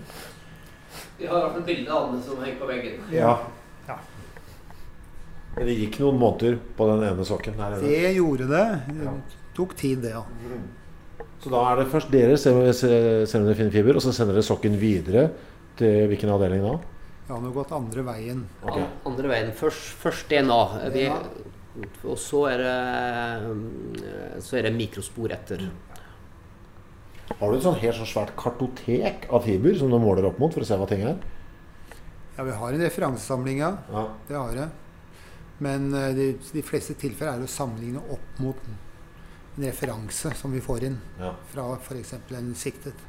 Vi 1.18 1.26
har 1.26 1.42
iallfall 1.42 1.60
et 1.64 1.68
bilde 1.72 1.92
av 1.92 2.12
den 2.12 2.22
som 2.24 2.38
henger 2.40 2.60
på 2.62 2.70
veggen. 2.70 3.00
Ja. 3.12 3.34
Ja. 3.90 3.98
Men 5.56 5.66
det 5.66 5.74
gikk 5.80 5.98
noen 6.04 6.22
måneder 6.22 6.60
på 6.78 6.86
den 6.94 7.08
ene 7.10 7.26
sokken 7.26 7.58
her. 7.58 7.80
Det 7.82 8.12
gjorde 8.14 8.46
det. 8.54 8.66
Det 8.94 9.08
Ja. 9.10 9.18
tok 9.58 9.74
tid, 9.76 10.04
det, 10.06 10.14
ja. 10.14 10.22
Så 11.42 11.51
da 11.53 11.61
er 11.70 11.77
det 11.83 11.88
først 11.92 12.11
dere 12.11 12.37
ser, 12.40 12.57
om 13.38 13.46
dere 13.46 13.55
finner 13.59 13.74
fiber, 13.74 13.94
og 13.98 14.03
så 14.03 14.12
sender 14.14 14.35
dere 14.38 14.46
sokken 14.46 14.74
videre 14.81 15.29
til 15.79 16.09
hvilken 16.11 16.33
avdeling 16.35 16.64
da? 16.64 16.72
Ja, 17.29 17.37
Vi 17.37 17.44
har 17.46 17.55
gått 17.55 17.72
andre 17.77 18.03
veien. 18.07 18.40
Okay. 18.64 18.83
An- 18.83 19.12
Andre 19.12 19.29
veien. 19.31 19.53
Først, 19.55 19.92
først 20.03 20.29
DNA. 20.33 20.59
Vi, 20.94 21.05
og 22.09 22.16
så 22.18 22.40
er 22.51 22.62
det 22.64 22.77
mm, 23.44 24.40
Så 24.42 24.57
er 24.59 24.66
det 24.66 24.72
mikrospor 24.74 25.31
etter. 25.37 25.62
Har 27.38 27.53
du 27.53 27.59
et 27.59 27.62
sånn 27.62 27.77
helt 27.79 27.98
sånn 28.01 28.09
svært 28.09 28.33
kartotek 28.40 29.29
av 29.31 29.44
fiber 29.44 29.77
som 29.79 29.92
du 29.92 29.98
måler 30.01 30.27
opp 30.31 30.38
mot 30.40 30.55
for 30.55 30.64
å 30.64 30.66
se 30.66 30.79
hva 30.81 30.88
ting 30.90 31.05
er? 31.07 31.18
Ja, 32.38 32.44
vi 32.48 32.55
har 32.57 32.72
en 32.74 32.83
referansesamling, 32.83 33.61
ja. 33.62 33.72
Ja. 33.92 34.05
Det 34.29 34.35
har 34.38 34.57
jeg. 34.57 34.68
Men 35.62 35.88
eh, 35.94 36.12
de, 36.16 36.27
de 36.55 36.62
fleste 36.64 36.94
tilfeller 36.98 37.35
er 37.37 37.42
det 37.44 37.48
å 37.51 37.53
sammenligne 37.53 38.03
opp 38.14 38.40
mot 38.42 38.68
en 39.59 39.66
referanse 39.66 40.33
som 40.38 40.53
vi 40.55 40.62
får 40.62 40.87
inn 40.88 40.99
ja. 41.18 41.33
fra 41.51 41.66
f.eks. 41.77 42.14
en 42.14 42.55
siktet. 42.55 43.07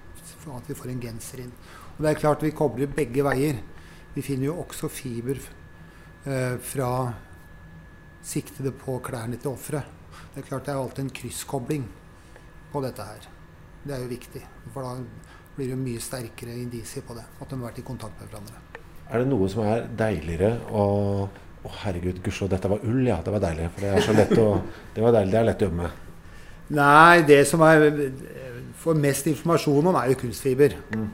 At 0.49 0.69
vi 0.69 0.75
får 0.77 0.89
en 0.89 1.01
genser 1.01 1.43
inn. 1.43 1.51
Og 1.97 2.03
det 2.03 2.11
er 2.11 2.21
klart 2.21 2.43
vi 2.43 2.55
kobler 2.55 2.89
begge 2.89 3.23
veier. 3.25 3.59
Vi 4.15 4.23
finner 4.25 4.49
jo 4.49 4.59
også 4.63 4.89
fiber 4.89 5.37
eh, 6.25 6.55
fra 6.57 6.91
siktede 8.25 8.73
på 8.75 8.97
klærne 9.05 9.37
til 9.37 9.53
offeret. 9.53 9.97
Det 10.33 10.41
er 10.41 10.47
klart 10.47 10.65
det 10.65 10.73
er 10.73 10.81
alltid 10.81 11.05
en 11.05 11.17
krysskobling 11.21 11.85
på 12.71 12.81
dette 12.85 13.05
her. 13.05 13.29
Det 13.83 13.95
er 13.95 14.01
jo 14.03 14.09
viktig. 14.11 14.41
For 14.73 14.85
da 14.85 14.95
blir 15.57 15.73
det 15.73 15.79
mye 15.79 16.01
sterkere 16.01 16.57
indisier 16.57 17.05
på 17.05 17.17
det. 17.17 17.27
At 17.39 17.45
de 17.45 17.59
har 17.59 17.69
vært 17.69 17.83
i 17.83 17.85
kontakt 17.85 18.17
med 18.19 18.31
hverandre. 18.31 18.65
Er 19.09 19.21
det 19.21 19.29
noe 19.29 19.47
som 19.51 19.63
er 19.67 19.87
deiligere 19.99 20.57
å 20.71 20.89
Å, 21.59 21.67
herregud, 21.81 22.21
gudskjelov, 22.23 22.53
dette 22.53 22.69
var 22.71 22.83
ull, 22.87 23.01
ja. 23.03 23.17
Det 23.19 23.33
var 23.35 23.41
deilig. 23.43 23.65
For 23.75 23.83
det 23.83 23.89
er 23.91 24.05
så 24.05 24.13
lett 24.15 24.29
å 24.39 24.45
Det 24.95 25.03
var 25.03 25.11
deilig, 25.17 25.33
det 25.33 25.39
er 25.41 25.47
lett 25.49 25.65
å 25.65 25.67
med. 25.75 26.05
Nei, 26.69 27.21
det 27.25 27.41
som 27.49 27.63
jeg 27.65 28.11
får 28.79 28.97
mest 29.01 29.29
informasjon 29.31 29.89
om, 29.89 29.97
er 29.97 30.11
jo 30.11 30.19
kunstfiber. 30.21 30.75
Mm. 30.93 31.07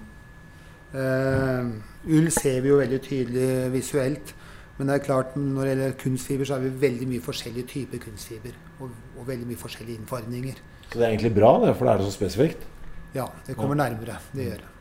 Uh, 0.95 2.15
ull 2.15 2.27
ser 2.31 2.61
vi 2.63 2.71
jo 2.71 2.79
veldig 2.79 2.99
tydelig 3.03 3.49
visuelt. 3.73 4.35
Men 4.77 4.89
det 4.89 4.97
er 4.97 5.05
klart, 5.05 5.35
når 5.39 5.61
det 5.61 5.69
gjelder 5.71 5.97
kunstfiber, 6.01 6.47
så 6.47 6.57
har 6.57 6.63
vi 6.65 6.71
veldig 6.81 7.07
mye 7.07 7.23
forskjellige 7.23 7.67
typer 7.71 8.01
kunstfiber. 8.03 8.55
Og, 8.79 8.89
og 9.17 9.27
veldig 9.27 9.47
mye 9.47 9.59
forskjellige 9.59 10.01
innforminger. 10.01 10.59
Så 10.89 10.99
det 10.99 11.05
er 11.05 11.13
egentlig 11.13 11.35
bra, 11.35 11.51
det, 11.63 11.75
for 11.75 11.87
det 11.87 11.93
er 11.93 12.01
det 12.01 12.07
så 12.09 12.15
spesifikt? 12.17 12.67
Ja, 13.15 13.29
det 13.47 13.55
kommer 13.55 13.79
nærmere. 13.79 14.17
Det 14.35 14.49
gjør 14.49 14.65
det. 14.65 14.71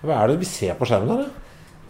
Hva 0.00 0.22
er 0.22 0.30
det 0.30 0.40
vi 0.40 0.48
ser 0.48 0.76
på 0.78 0.88
skjermen 0.88 1.20
her. 1.20 1.28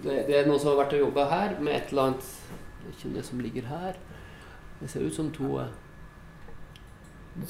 Det, 0.02 0.18
det 0.26 0.36
er 0.40 0.48
noen 0.48 0.60
som 0.60 0.72
har 0.72 0.82
vært 0.82 0.96
og 0.98 1.04
jobba 1.06 1.24
her 1.30 1.54
med 1.60 1.72
et 1.74 1.90
eller 1.90 2.10
annet 2.10 2.26
Det 2.26 2.90
er 2.90 2.96
ikke 2.98 3.14
det 3.14 3.24
som 3.26 3.40
ligger 3.40 3.70
her. 3.70 3.96
Det 4.80 4.90
ser 4.90 5.06
ut 5.06 5.14
som 5.14 5.30
to 5.34 5.56
eh, 5.62 5.70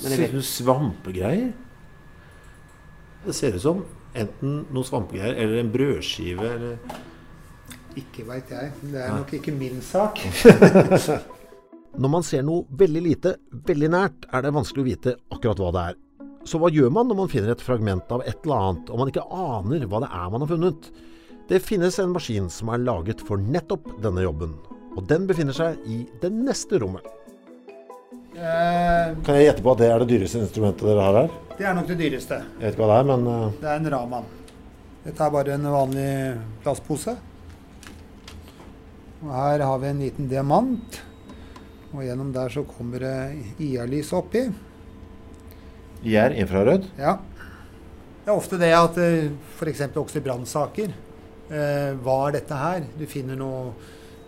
ser 0.00 0.24
ut 0.26 0.34
som 0.34 0.46
svampegreier. 0.50 1.52
Det 3.26 3.34
ser 3.34 3.56
ut 3.56 3.62
som 3.62 3.84
enten 4.16 4.62
noe 4.72 4.86
svampegreier 4.86 5.36
eller 5.42 5.62
en 5.62 5.72
brødskive 5.72 6.52
eller 6.56 6.78
Ikke 7.96 8.26
veit 8.28 8.50
jeg. 8.52 8.72
Det 8.92 9.00
er 9.00 9.14
nok 9.14 9.30
ikke 9.38 9.54
min 9.56 9.80
sak. 9.80 10.20
Når 11.96 12.12
man 12.12 12.24
ser 12.28 12.42
noe 12.44 12.66
veldig 12.76 13.00
lite, 13.00 13.30
veldig 13.64 13.88
nært, 13.88 14.26
er 14.28 14.44
det 14.44 14.52
vanskelig 14.52 14.82
å 14.82 14.88
vite 14.90 15.14
akkurat 15.32 15.62
hva 15.62 15.70
det 15.72 15.84
er. 15.92 16.02
Så 16.46 16.60
hva 16.60 16.68
gjør 16.70 16.92
man 16.92 17.08
når 17.08 17.16
man 17.22 17.30
finner 17.32 17.54
et 17.54 17.64
fragment 17.64 18.12
av 18.12 18.20
et 18.28 18.44
eller 18.44 18.66
annet, 18.66 18.90
og 18.92 19.00
man 19.00 19.08
ikke 19.10 19.24
aner 19.32 19.86
hva 19.88 20.02
det 20.04 20.10
er 20.12 20.28
man 20.30 20.44
har 20.44 20.50
funnet? 20.52 20.90
Det 21.48 21.62
finnes 21.64 21.96
en 22.02 22.12
maskin 22.12 22.50
som 22.52 22.68
er 22.74 22.84
laget 22.84 23.24
for 23.24 23.40
nettopp 23.40 23.88
denne 24.04 24.26
jobben, 24.26 24.52
og 24.92 25.08
den 25.08 25.24
befinner 25.26 25.56
seg 25.56 25.80
i 25.88 26.02
det 26.20 26.30
neste 26.36 26.82
rommet. 26.82 27.15
Eh, 28.36 29.14
Kan 29.24 29.38
jeg 29.38 29.46
gjette 29.48 29.62
på 29.64 29.72
at 29.72 29.80
det 29.80 29.86
er 29.88 30.02
det 30.02 30.08
dyreste 30.10 30.42
instrumentet 30.44 30.84
dere 30.84 31.04
har 31.06 31.16
her? 31.22 31.30
det 31.56 31.64
er 31.64 31.72
nok 31.76 31.86
det 31.88 31.96
dyreste. 31.96 32.36
Jeg 32.60 32.66
vet 32.66 32.74
ikke 32.74 32.82
hva 32.84 32.88
det 32.90 32.98
er, 33.00 33.06
men 33.08 33.28
eh, 33.32 33.54
Det 33.62 33.70
er 33.70 33.78
en 33.80 33.90
Raman. 33.94 34.26
Dette 35.06 35.24
er 35.24 35.30
bare 35.32 35.54
en 35.54 35.68
vanlig 35.72 36.10
plastpose. 36.64 37.14
Og 39.24 39.30
her 39.32 39.64
har 39.64 39.78
vi 39.80 39.88
en 39.88 40.02
liten 40.04 40.28
diamant. 40.28 40.98
Og 41.94 42.02
gjennom 42.04 42.32
der 42.34 42.52
så 42.52 42.66
kommer 42.68 43.00
det 43.00 43.14
IR-lys 43.62 44.12
oppi. 44.12 44.42
IR, 46.04 46.34
infrarød. 46.36 46.90
Ja. 47.00 47.16
Det 48.26 48.32
er 48.32 48.36
ofte 48.36 48.58
det 48.60 48.72
at 48.74 48.98
f.eks. 49.56 49.80
også 49.96 50.18
i 50.18 50.24
brannsaker 50.26 50.90
eh, 50.90 51.92
Hva 52.02 52.16
er 52.26 52.34
dette 52.36 52.58
her? 52.58 52.84
Du 52.98 53.06
finner 53.08 53.38
noe 53.38 53.70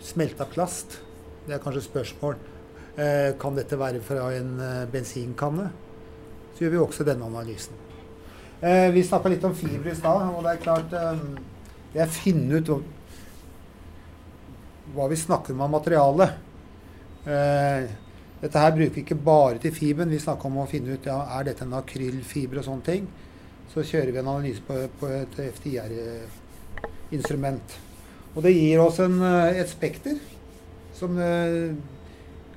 smelta 0.00 0.46
plast. 0.48 1.00
Det 1.44 1.58
er 1.58 1.60
kanskje 1.60 1.84
spørsmål. 1.90 2.38
Eh, 2.98 3.30
kan 3.38 3.54
dette 3.54 3.76
være 3.78 4.00
fra 4.02 4.24
en 4.34 4.56
eh, 4.60 4.86
bensinkanne? 4.90 5.68
Så 6.54 6.64
gjør 6.64 6.70
vi 6.72 6.78
også 6.82 7.04
denne 7.06 7.26
analysen. 7.28 7.74
Eh, 8.58 8.88
vi 8.90 9.04
snakka 9.06 9.28
litt 9.30 9.44
om 9.46 9.54
fiber 9.54 9.92
i 9.92 9.94
stad, 9.94 10.24
og 10.34 10.42
det 10.42 10.50
er 10.56 10.64
klart 10.64 10.90
Det 10.90 12.00
er 12.02 12.06
å 12.08 12.10
finne 12.10 12.58
ut 12.58 12.66
hva- 14.96 15.08
vi 15.12 15.16
snakker 15.16 15.52
om 15.54 15.60
av 15.62 15.70
materiale. 15.70 16.26
Dette 17.24 18.58
her 18.58 18.72
bruker 18.72 18.94
vi 18.94 19.00
ikke 19.04 19.22
bare 19.24 19.58
til 19.62 19.72
fiberen. 19.72 20.10
Vi 20.10 20.18
snakker 20.18 20.46
om 20.46 20.56
å 20.62 20.66
finne 20.68 20.92
ut 20.96 21.06
ja, 21.06 21.20
er 21.38 21.44
dette 21.44 21.62
en 21.64 21.72
akrylfiber 21.78 22.58
og 22.58 22.64
sånne 22.66 22.82
ting. 22.84 23.06
Så 23.72 23.82
kjører 23.84 24.12
vi 24.12 24.18
en 24.18 24.28
analyse 24.32 24.62
på, 24.66 24.74
på 25.00 25.06
et 25.12 25.38
FDR-instrument. 25.54 27.62
Og 28.34 28.42
det 28.44 28.54
gir 28.56 28.78
oss 28.80 28.98
en, 29.04 29.22
et 29.22 29.68
spekter 29.70 30.16
som 30.96 31.18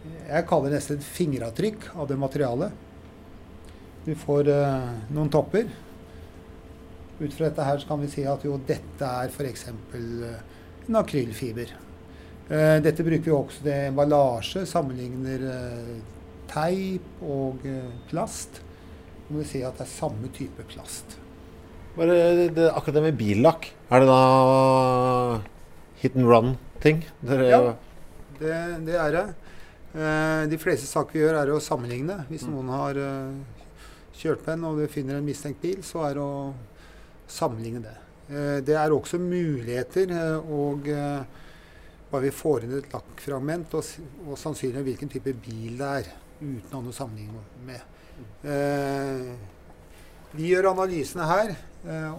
jeg 0.01 0.47
kaller 0.49 0.71
det 0.71 0.79
nesten 0.79 0.97
et 0.97 1.11
fingeravtrykk 1.17 1.91
av 1.99 2.09
det 2.09 2.17
materialet. 2.19 2.73
Du 4.05 4.13
får 4.17 4.49
eh, 4.49 4.91
noen 5.13 5.29
topper. 5.33 5.69
Ut 7.21 7.35
fra 7.35 7.47
dette 7.47 7.65
her 7.67 7.81
så 7.81 7.89
kan 7.91 8.01
vi 8.01 8.09
si 8.09 8.25
at 8.25 8.43
jo, 8.47 8.57
dette 8.65 9.05
er 9.05 9.29
f.eks. 9.29 9.67
en 9.69 10.97
akrylfiber. 10.97 11.75
Eh, 12.51 12.77
dette 12.83 13.05
bruker 13.05 13.29
vi 13.29 13.35
også 13.35 13.63
til 13.63 13.91
emballasje. 13.91 14.65
Sammenligner 14.67 15.45
eh, 15.51 15.93
teip 16.51 17.21
og 17.23 17.61
eh, 17.67 17.91
plast. 18.09 18.63
Må 19.29 19.43
vi 19.43 19.47
si 19.53 19.61
at 19.63 19.77
det 19.77 19.85
er 19.85 19.93
samme 19.93 20.31
type 20.35 20.65
plast. 20.73 21.19
Bare 21.95 22.17
det, 22.49 22.71
akkurat 22.71 22.97
det 22.97 23.05
med 23.05 23.19
billakk. 23.19 23.69
Er 23.91 24.03
det 24.03 24.09
da 24.09 24.19
hit 26.01 26.17
and 26.17 26.27
run-ting? 26.27 27.05
Ja. 27.27 27.61
Det, 28.41 28.57
det 28.87 28.97
er 28.97 29.15
det. 29.15 29.25
Eh, 29.91 30.47
de 30.47 30.57
fleste 30.59 30.87
saker 30.87 31.17
vi 31.17 31.23
gjør, 31.25 31.37
er 31.41 31.51
å 31.51 31.63
sammenligne. 31.63 32.21
Hvis 32.29 32.45
noen 32.47 32.69
har 32.71 32.97
eh, 32.99 33.65
kjørt 34.15 34.45
på 34.45 34.53
en 34.53 34.69
og 34.69 34.79
du 34.79 34.85
finner 34.91 35.19
en 35.19 35.27
mistenkt 35.27 35.59
bil, 35.63 35.81
så 35.83 36.05
er 36.07 36.15
det 36.15 36.23
å 36.23 36.53
sammenligne 37.31 37.83
det. 37.83 37.95
Eh, 38.31 38.57
det 38.67 38.77
er 38.79 38.95
også 38.95 39.19
muligheter 39.19 40.13
og 40.41 40.87
bare 42.11 42.25
vi 42.25 42.31
får 42.35 42.65
inn 42.65 42.75
et 42.75 42.91
lakkfragment 42.91 43.75
og, 43.79 43.89
og 44.27 44.39
sannsynligvis 44.39 44.87
hvilken 44.89 45.11
type 45.11 45.33
bil 45.43 45.77
det 45.79 45.91
er, 46.01 46.09
uten 46.41 46.73
noe 46.75 46.95
sammenligning 46.95 47.67
med. 47.67 47.99
Eh, 48.47 49.33
vi 50.31 50.47
gjør 50.53 50.69
analysene 50.69 51.27
her, 51.27 51.49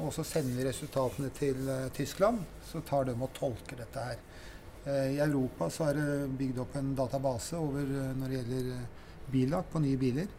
og 0.03 0.11
så 0.13 0.25
sender 0.27 0.59
vi 0.59 0.67
resultatene 0.67 1.31
til 1.33 1.71
Tyskland. 1.97 2.43
Så 2.69 2.83
tar 2.85 3.07
de 3.09 3.15
og 3.15 3.31
tolker 3.33 3.79
dette 3.79 4.05
her. 4.05 4.19
Eh, 4.85 5.15
I 5.15 5.19
Europa 5.19 5.71
så 5.71 5.91
er 5.91 5.99
det 5.99 6.37
bygd 6.39 6.59
opp 6.65 6.77
en 6.79 6.95
database 6.99 7.59
over 7.59 7.87
eh, 7.87 8.15
når 8.19 8.33
det 8.33 8.39
gjelder 8.41 8.71
eh, 8.75 9.13
billakk 9.31 9.69
på 9.71 9.83
nye 9.85 9.99
biler. 10.01 10.39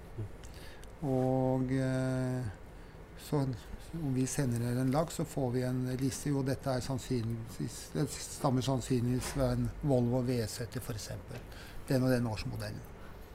Og 1.03 1.71
så 3.19 3.41
om 3.43 4.13
vi 4.15 4.23
sender 4.31 4.61
dere 4.63 4.85
en 4.85 4.93
lakk, 4.93 5.11
så 5.11 5.25
får 5.27 5.49
vi 5.51 5.65
en 5.67 5.81
liste. 5.99 6.31
Jo, 6.31 6.43
dette 6.47 6.77
sannsynligvis, 6.85 7.79
det 7.91 8.05
stammer 8.13 8.63
sannsynligvis 8.63 9.33
fra 9.35 9.49
en 9.57 9.67
Volvo 9.83 10.23
V70 10.23 10.79
f.eks. 10.79 11.09
Den 11.89 12.07
og 12.07 12.15
den 12.15 12.31
årsmodellen. 12.31 12.92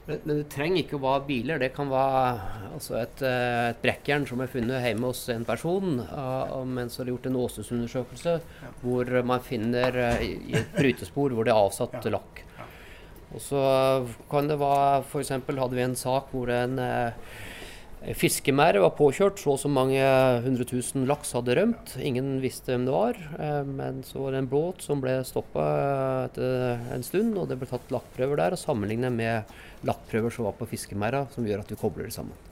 Men, 0.09 0.21
men 0.25 0.41
det 0.41 0.49
trenger 0.49 0.81
ikke 0.81 0.97
å 0.97 1.03
være 1.03 1.25
biler. 1.27 1.61
Det 1.61 1.71
kan 1.75 1.91
være 1.91 2.65
altså 2.73 2.97
et, 2.99 3.23
eh, 3.25 3.69
et 3.69 3.81
brekkjern 3.83 4.25
som 4.29 4.41
er 4.41 4.51
funnet 4.51 4.85
hjemme 4.87 5.11
hos 5.11 5.23
en 5.33 5.45
person 5.45 5.99
uh, 6.01 6.59
mens 6.65 6.97
det 6.97 7.05
er 7.05 7.11
gjort 7.13 7.29
en 7.29 7.39
åstedsundersøkelse 7.43 8.35
hvor 8.81 9.11
man 9.27 9.43
finner 9.45 9.99
uh, 9.99 10.23
i 10.25 10.55
et 10.57 10.73
brytespor 10.73 11.35
hvor 11.35 11.45
det 11.45 11.53
er 11.53 11.61
avsatt 11.61 12.09
lakk. 12.09 12.43
Og 13.29 13.41
så 13.43 13.61
kan 14.29 14.49
det 14.49 14.57
være 14.57 15.03
F.eks. 15.03 15.35
hadde 15.35 15.75
vi 15.77 15.85
en 15.85 15.97
sak 15.97 16.31
hvor 16.33 16.49
en 16.49 16.79
eh, 16.81 17.35
fiskemerd 18.15 18.79
var 18.79 18.93
påkjørt. 18.95 19.39
Så 19.41 19.53
og 19.53 19.59
så 19.61 19.69
mange 19.71 20.01
hundre 20.45 20.65
tusen 20.67 21.07
laks 21.09 21.33
hadde 21.35 21.55
rømt. 21.57 21.95
Ingen 21.99 22.37
visste 22.43 22.73
hvem 22.73 22.85
det 22.87 22.95
var. 22.95 23.19
Eh, 23.39 23.63
men 23.67 24.03
så 24.07 24.23
var 24.23 24.35
det 24.35 24.43
en 24.43 24.51
båt 24.51 24.85
som 24.85 25.01
ble 25.03 25.17
stoppa 25.27 25.65
etter 26.29 26.79
en 26.95 27.05
stund, 27.05 27.35
og 27.37 27.49
det 27.49 27.59
ble 27.59 27.69
tatt 27.69 27.91
lakkprøver 27.93 28.39
der 28.39 28.55
og 28.55 28.61
sammenlignet 28.61 29.15
med 29.15 29.87
lakkprøver 29.87 30.33
som 30.33 30.47
var 30.47 30.55
på 30.59 30.69
fiskemerda, 30.71 31.25
som 31.35 31.47
gjør 31.47 31.65
at 31.65 31.73
vi 31.73 31.79
kobler 31.79 32.07
det 32.07 32.15
sammen. 32.15 32.47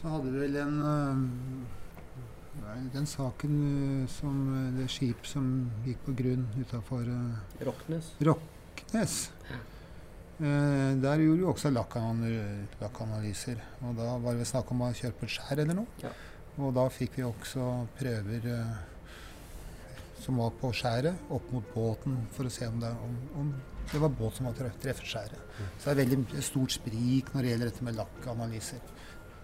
Så 0.00 0.12
hadde 0.12 0.30
vi 0.30 0.44
vel 0.44 0.60
en 0.62 0.76
øh, 0.86 1.16
Den 2.94 3.06
saken 3.06 3.56
øh, 4.02 4.08
som 4.08 4.36
det 4.78 4.90
skip 4.92 5.26
som 5.26 5.70
gikk 5.86 6.04
på 6.06 6.14
grunn 6.18 6.46
utafor 6.60 7.08
Roknes. 7.66 8.12
Rocknes. 8.22 9.16
Eh, 10.36 10.92
der 11.00 11.22
gjorde 11.22 11.38
vi 11.40 11.46
også 11.48 11.70
lakkanalyser. 11.72 13.60
Og 13.88 13.94
da 13.96 14.16
var 14.20 14.36
det 14.36 14.46
snakk 14.48 14.70
om 14.74 14.82
å 14.84 14.90
kjøre 14.96 15.16
på 15.16 15.24
et 15.28 15.32
skjær 15.36 15.62
eller 15.62 15.78
noe. 15.78 15.86
Ja. 16.02 16.10
Og 16.60 16.74
da 16.76 16.84
fikk 16.92 17.16
vi 17.18 17.24
også 17.24 17.64
prøver 17.96 18.50
eh, 18.52 18.76
som 20.20 20.40
var 20.40 20.52
på 20.60 20.72
skjæret, 20.74 21.16
opp 21.32 21.48
mot 21.54 21.66
båten, 21.74 22.18
for 22.34 22.48
å 22.48 22.52
se 22.52 22.66
om 22.68 22.78
det, 22.82 22.90
om, 23.06 23.16
om 23.40 23.50
det 23.92 24.00
var 24.02 24.12
båt 24.18 24.36
som 24.38 24.48
var 24.48 24.56
treff- 24.58 24.78
treffet 24.82 25.06
skjæret. 25.06 25.42
Så 25.78 25.84
det 25.86 25.92
er 25.92 26.00
veldig 26.02 26.42
stort 26.44 26.74
sprik 26.74 27.28
når 27.32 27.42
det 27.44 27.52
gjelder 27.52 27.70
dette 27.70 27.86
med 27.86 27.96
lakkanalyser. 28.00 28.80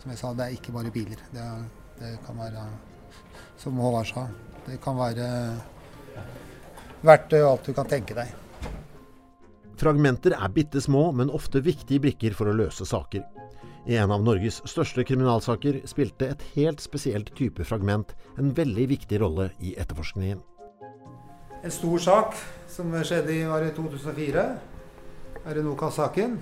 Som 0.02 0.10
jeg 0.10 0.18
sa, 0.18 0.32
det 0.34 0.46
er 0.48 0.56
ikke 0.56 0.74
bare 0.74 0.90
biler. 0.92 1.20
Det, 1.32 1.44
er, 1.44 1.68
det 2.00 2.12
kan 2.26 2.40
være, 2.40 2.64
som 3.62 3.78
Håvard 3.78 4.08
sa, 4.10 4.26
det 4.66 4.80
kan 4.82 4.98
være 4.98 5.28
verktøy 7.06 7.38
og 7.42 7.50
alt 7.52 7.68
du 7.70 7.76
kan 7.76 7.88
tenke 7.92 8.16
deg. 8.18 8.34
Fragmenter 9.82 10.36
er 10.36 10.50
bitte 10.54 10.78
små, 10.78 11.08
men 11.10 11.30
ofte 11.34 11.58
viktige 11.58 12.04
brikker 12.04 12.36
for 12.38 12.46
å 12.46 12.54
løse 12.54 12.84
saker. 12.86 13.24
I 13.90 13.96
en 13.98 14.12
av 14.14 14.22
Norges 14.22 14.60
største 14.70 15.02
kriminalsaker 15.02 15.80
spilte 15.90 16.28
et 16.30 16.44
helt 16.52 16.78
spesielt 16.84 17.32
type 17.34 17.66
fragment 17.66 18.12
en 18.38 18.52
veldig 18.54 18.84
viktig 18.92 19.18
rolle 19.18 19.48
i 19.58 19.72
etterforskningen. 19.74 20.38
En 21.66 21.74
stor 21.74 22.04
sak 22.04 22.38
som 22.70 22.94
skjedde 23.02 23.34
i, 23.34 23.40
var 23.50 23.66
i 23.66 23.72
2004, 23.74 24.46
er 25.42 25.58
det 25.58 25.66
Nokas-saken. 25.66 26.38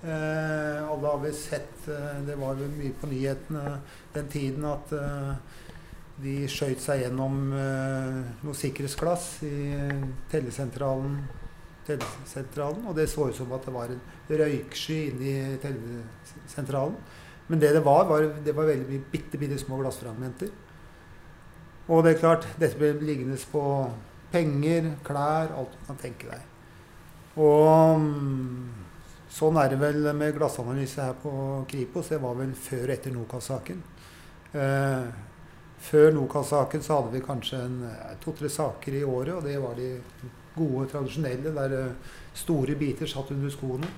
Eh, 0.00 0.80
alle 0.88 1.12
har 1.12 1.20
vel 1.22 1.36
sett 1.36 1.84
eh, 1.86 2.16
Det 2.26 2.34
var 2.40 2.56
vel 2.58 2.72
mye 2.74 2.96
på 2.98 3.06
nyhetene 3.12 3.76
den 4.16 4.32
tiden 4.32 4.64
at 4.66 4.96
eh, 4.96 5.60
de 6.24 6.40
skjøt 6.50 6.80
seg 6.80 7.04
gjennom 7.04 7.52
eh, 7.54 8.18
noe 8.40 8.56
sikkerhetsglass 8.56 9.28
i 9.46 9.54
tellesentralen, 10.32 11.20
tellesentralen. 11.86 12.86
Og 12.88 12.96
det 12.96 13.08
så 13.10 13.28
ut 13.28 13.36
som 13.36 13.52
at 13.56 13.66
det 13.66 13.74
var 13.74 13.92
en 13.92 14.02
røyksky 14.28 14.98
inni 15.10 15.34
tellesentralen. 15.62 16.96
Men 17.48 17.60
det 17.60 17.72
det 17.74 17.84
var, 17.84 18.04
var 18.08 18.28
det 18.44 18.54
var 18.56 18.70
veldig 18.70 18.88
mye 18.88 19.10
bitte, 19.12 19.38
bitte 19.38 19.58
små 19.60 19.80
glassfragmenter. 19.82 20.52
Og 21.90 22.04
det 22.04 22.14
er 22.14 22.20
klart, 22.20 22.46
dette 22.60 22.78
ble 22.78 22.92
liggende 23.02 23.36
på 23.50 23.64
penger, 24.32 24.94
klær, 25.04 25.50
alt 25.58 25.74
du 25.74 25.82
kan 25.88 25.98
tenke 26.00 26.30
deg. 26.30 26.46
Og 27.42 27.98
mm, 28.00 28.70
sånn 29.32 29.58
er 29.60 29.72
det 29.72 29.80
vel 29.80 30.06
med 30.16 30.36
glassanalyse 30.36 31.08
her 31.08 31.18
på 31.20 31.32
Kripos. 31.68 32.12
Det 32.12 32.20
var 32.22 32.38
vel 32.38 32.54
før 32.56 32.86
og 32.86 32.94
etter 32.94 33.16
Nokas-saken. 33.16 33.82
Eh, 34.52 35.10
før 35.82 36.12
Nokas-saken 36.14 36.84
så 36.84 37.00
hadde 37.00 37.16
vi 37.16 37.24
kanskje 37.24 37.60
eh, 37.88 38.14
to-tre 38.22 38.50
saker 38.52 39.00
i 39.00 39.04
året, 39.04 39.34
og 39.34 39.44
det 39.48 39.58
var 39.60 39.76
de 39.76 39.90
gode, 40.56 40.88
tradisjonelle, 40.90 41.54
der 41.56 41.76
eh, 41.78 42.18
store 42.34 42.76
biter 42.78 43.08
satt 43.10 43.30
under 43.34 43.52
skoene. 43.52 43.88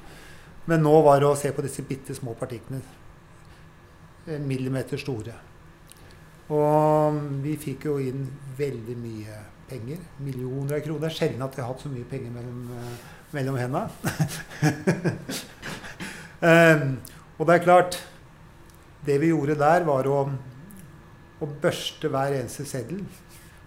Men 0.71 0.85
nå 0.85 0.95
var 1.05 1.21
det 1.21 1.29
å 1.29 1.37
se 1.39 1.51
på 1.53 1.65
disse 1.65 1.85
bitte 1.87 2.17
små 2.17 2.35
partiklene. 2.39 2.81
En 4.33 4.47
millimeter 4.49 5.01
store. 5.01 5.35
Og 6.55 7.19
vi 7.45 7.57
fikk 7.61 7.87
jo 7.89 7.99
inn 8.01 8.25
veldig 8.57 8.97
mye 9.01 9.41
penger. 9.69 10.01
Millioner 10.25 10.79
av 10.79 10.85
kroner. 10.85 11.05
Det 11.05 11.11
er 11.11 11.19
sjelden 11.19 11.45
at 11.45 11.57
vi 11.57 11.63
har 11.63 11.71
hatt 11.73 11.85
så 11.85 11.93
mye 11.93 12.09
penger 12.09 12.33
mellom, 12.33 12.65
uh, 12.73 13.21
mellom 13.37 13.61
hendene. 13.61 13.89
um, 16.41 16.97
og 17.39 17.47
det 17.49 17.55
er 17.55 17.65
klart 17.65 18.03
Det 19.05 19.19
vi 19.21 19.29
gjorde 19.29 19.59
der, 19.61 19.85
var 19.85 20.07
å, 20.09 20.19
å 21.45 21.47
børste 21.61 22.09
hver 22.09 22.39
eneste 22.39 22.65
seddel. 22.65 23.03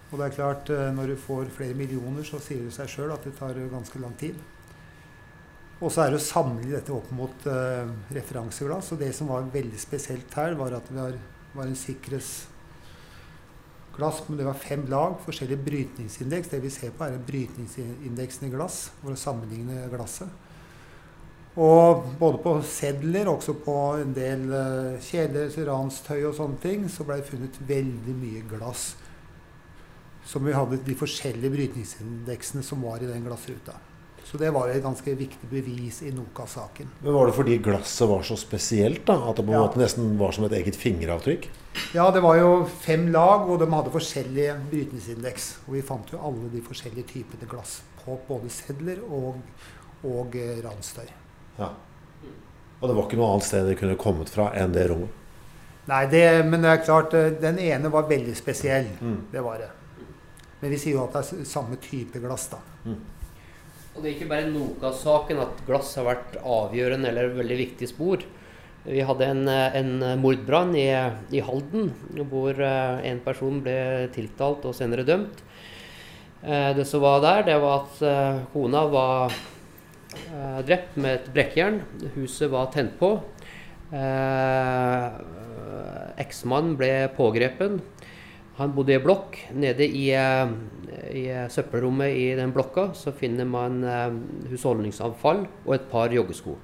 Og 0.08 0.20
det 0.20 0.26
er 0.28 0.38
klart, 0.38 0.70
uh, 0.72 0.96
når 0.96 1.06
du 1.12 1.16
får 1.20 1.46
flere 1.56 1.76
millioner, 1.76 2.24
så 2.24 2.40
sier 2.44 2.64
det 2.64 2.76
seg 2.76 2.88
sjøl 2.92 3.12
at 3.16 3.24
det 3.28 3.36
tar 3.40 3.54
ganske 3.72 4.00
lang 4.00 4.16
tid. 4.20 4.36
Og 5.78 5.92
så 5.94 6.02
er 6.02 6.10
det 6.10 6.18
å 6.18 6.26
samle 6.26 6.72
dette 6.72 6.94
opp 6.94 7.12
mot 7.14 7.46
uh, 7.46 7.86
referanseglass. 8.16 8.92
Og 8.94 9.00
det 9.02 9.14
som 9.14 9.28
var 9.30 9.52
veldig 9.54 9.80
spesielt 9.82 10.34
her, 10.40 10.56
var 10.58 10.72
at 10.80 10.88
det 10.90 10.98
var, 10.98 11.14
en 11.58 11.76
sikkerhetsglass, 11.78 14.24
men 14.28 14.38
det 14.40 14.48
var 14.48 14.58
fem 14.62 14.84
lag, 14.90 15.12
forskjellig 15.26 15.60
brytningsindeks. 15.66 16.50
Det 16.54 16.62
vi 16.64 16.70
ser 16.74 16.92
på, 16.98 17.06
er 17.06 17.28
brytningsindeksen 17.30 18.48
i 18.48 18.54
glass, 18.54 18.76
for 19.02 19.10
å 19.14 19.22
sammenligne 19.22 19.78
glasset. 19.94 20.30
Og 21.58 22.04
både 22.20 22.38
på 22.44 22.62
sedler, 22.70 23.26
også 23.30 23.54
på 23.66 23.78
en 24.02 24.14
del 24.18 24.42
uh, 24.54 25.02
kjeler, 25.02 25.50
ranstøy 25.70 26.22
og 26.30 26.36
sånne 26.38 26.58
ting, 26.62 26.80
så 26.90 27.04
ble 27.06 27.16
det 27.22 27.30
funnet 27.30 27.56
veldig 27.70 28.16
mye 28.18 28.42
glass. 28.50 28.84
Som 30.28 30.48
vi 30.48 30.56
hadde 30.56 30.82
de 30.84 30.96
forskjellige 31.00 31.54
brytningsindeksene 31.54 32.66
som 32.66 32.84
var 32.84 33.00
i 33.04 33.08
den 33.08 33.24
glassruta. 33.24 33.78
Så 34.28 34.36
det 34.38 34.50
var 34.52 34.68
et 34.68 34.84
ganske 34.84 35.14
viktig 35.16 35.48
bevis 35.48 36.02
i 36.04 36.10
Nokas-saken. 36.12 36.90
Men 37.00 37.14
Var 37.14 37.30
det 37.30 37.36
fordi 37.38 37.58
glasset 37.64 38.10
var 38.10 38.26
så 38.28 38.36
spesielt? 38.36 39.06
da? 39.08 39.16
At 39.30 39.38
det 39.38 39.46
på 39.48 39.54
en 39.54 39.56
ja. 39.56 39.62
måte 39.64 39.80
nesten 39.80 40.18
var 40.20 40.36
som 40.36 40.44
et 40.44 40.56
eget 40.58 40.76
fingeravtrykk? 40.76 41.48
Ja, 41.96 42.10
det 42.12 42.20
var 42.26 42.36
jo 42.36 42.66
fem 42.68 43.08
lag, 43.14 43.48
og 43.48 43.62
de 43.62 43.70
hadde 43.72 43.94
forskjellige 43.94 44.58
brytningsindeks. 44.68 45.48
Og 45.68 45.78
vi 45.78 45.86
fant 45.94 46.12
jo 46.12 46.20
alle 46.20 46.52
de 46.52 46.60
forskjellige 46.66 47.08
typene 47.14 47.48
glass 47.48 47.80
på 48.02 48.20
både 48.28 48.52
sedler 48.52 49.00
og, 49.08 49.40
og 50.04 50.36
eh. 50.36 50.60
Ja. 51.58 51.72
Og 52.82 52.84
det 52.84 52.96
var 53.00 53.08
ikke 53.08 53.22
noe 53.22 53.32
annet 53.32 53.48
sted 53.48 53.64
det 53.64 53.80
kunne 53.80 53.96
kommet 53.96 54.30
fra 54.34 54.52
enn 54.60 54.76
det 54.76 54.90
rommet? 54.92 55.24
Nei, 55.88 56.04
det, 56.12 56.28
men 56.44 56.68
det 56.68 56.74
er 56.74 56.84
klart, 56.84 57.16
eh, 57.16 57.32
den 57.40 57.64
ene 57.64 57.88
var 57.88 58.10
veldig 58.12 58.36
spesiell. 58.36 58.92
Mm. 59.00 59.20
Det 59.32 59.40
var 59.40 59.64
det. 59.64 59.72
Men 60.62 60.74
vi 60.74 60.80
sier 60.82 60.98
jo 60.98 61.06
at 61.06 61.14
det 61.14 61.24
er 61.24 61.46
samme 61.48 61.78
type 61.82 62.20
glass, 62.24 62.48
da. 62.54 62.62
Mm. 62.88 62.98
Og 63.98 64.04
det 64.04 64.10
er 64.10 64.16
ikke 64.16 64.30
bare 64.30 64.50
Nokas-saken 64.52 65.40
at 65.42 65.62
glass 65.66 65.96
har 65.98 66.06
vært 66.06 66.36
avgjørende 66.46 67.10
eller 67.10 67.32
veldig 67.34 67.56
viktig 67.64 67.88
spor. 67.90 68.22
Vi 68.88 69.02
hadde 69.04 69.26
en, 69.26 69.48
en 69.50 70.22
mordbrann 70.22 70.76
i, 70.78 70.86
i, 71.34 71.42
Halden 71.44 71.90
hvor 72.30 72.56
eh, 72.62 73.02
en 73.10 73.20
person 73.26 73.58
ble 73.66 74.08
tiltalt 74.16 74.68
og 74.70 74.76
senere 74.78 75.04
dømt. 75.08 75.42
Eh, 76.46 76.72
det 76.78 76.86
som 76.88 77.02
var 77.04 77.20
der, 77.26 77.42
det 77.50 77.58
var 77.64 77.88
at 77.88 78.04
eh, 78.06 78.44
kona 78.54 78.86
var 78.94 79.38
drept 80.66 80.96
med 80.98 81.18
et 81.18 81.28
brekkjern. 81.34 81.82
Huset 82.16 82.50
var 82.50 82.70
tent 82.74 82.96
på. 82.98 83.10
Eksmannen 86.24 86.78
ble 86.80 86.92
pågrepet. 87.14 87.76
Han 88.58 88.74
bodde 88.74 88.96
i 88.96 89.02
blokk. 89.02 89.38
Nede 89.54 89.86
i, 89.86 90.08
eh, 90.18 90.50
i, 91.14 91.26
søppelrommet 91.54 92.16
i 92.18 92.32
den 92.38 92.54
blokka 92.56 92.90
så 92.98 93.14
finner 93.14 93.46
man 93.46 93.84
eh, 93.86 94.16
husholdningsavfall 94.50 95.44
og 95.66 95.74
et 95.76 95.86
par 95.92 96.14
joggesko. 96.14 96.56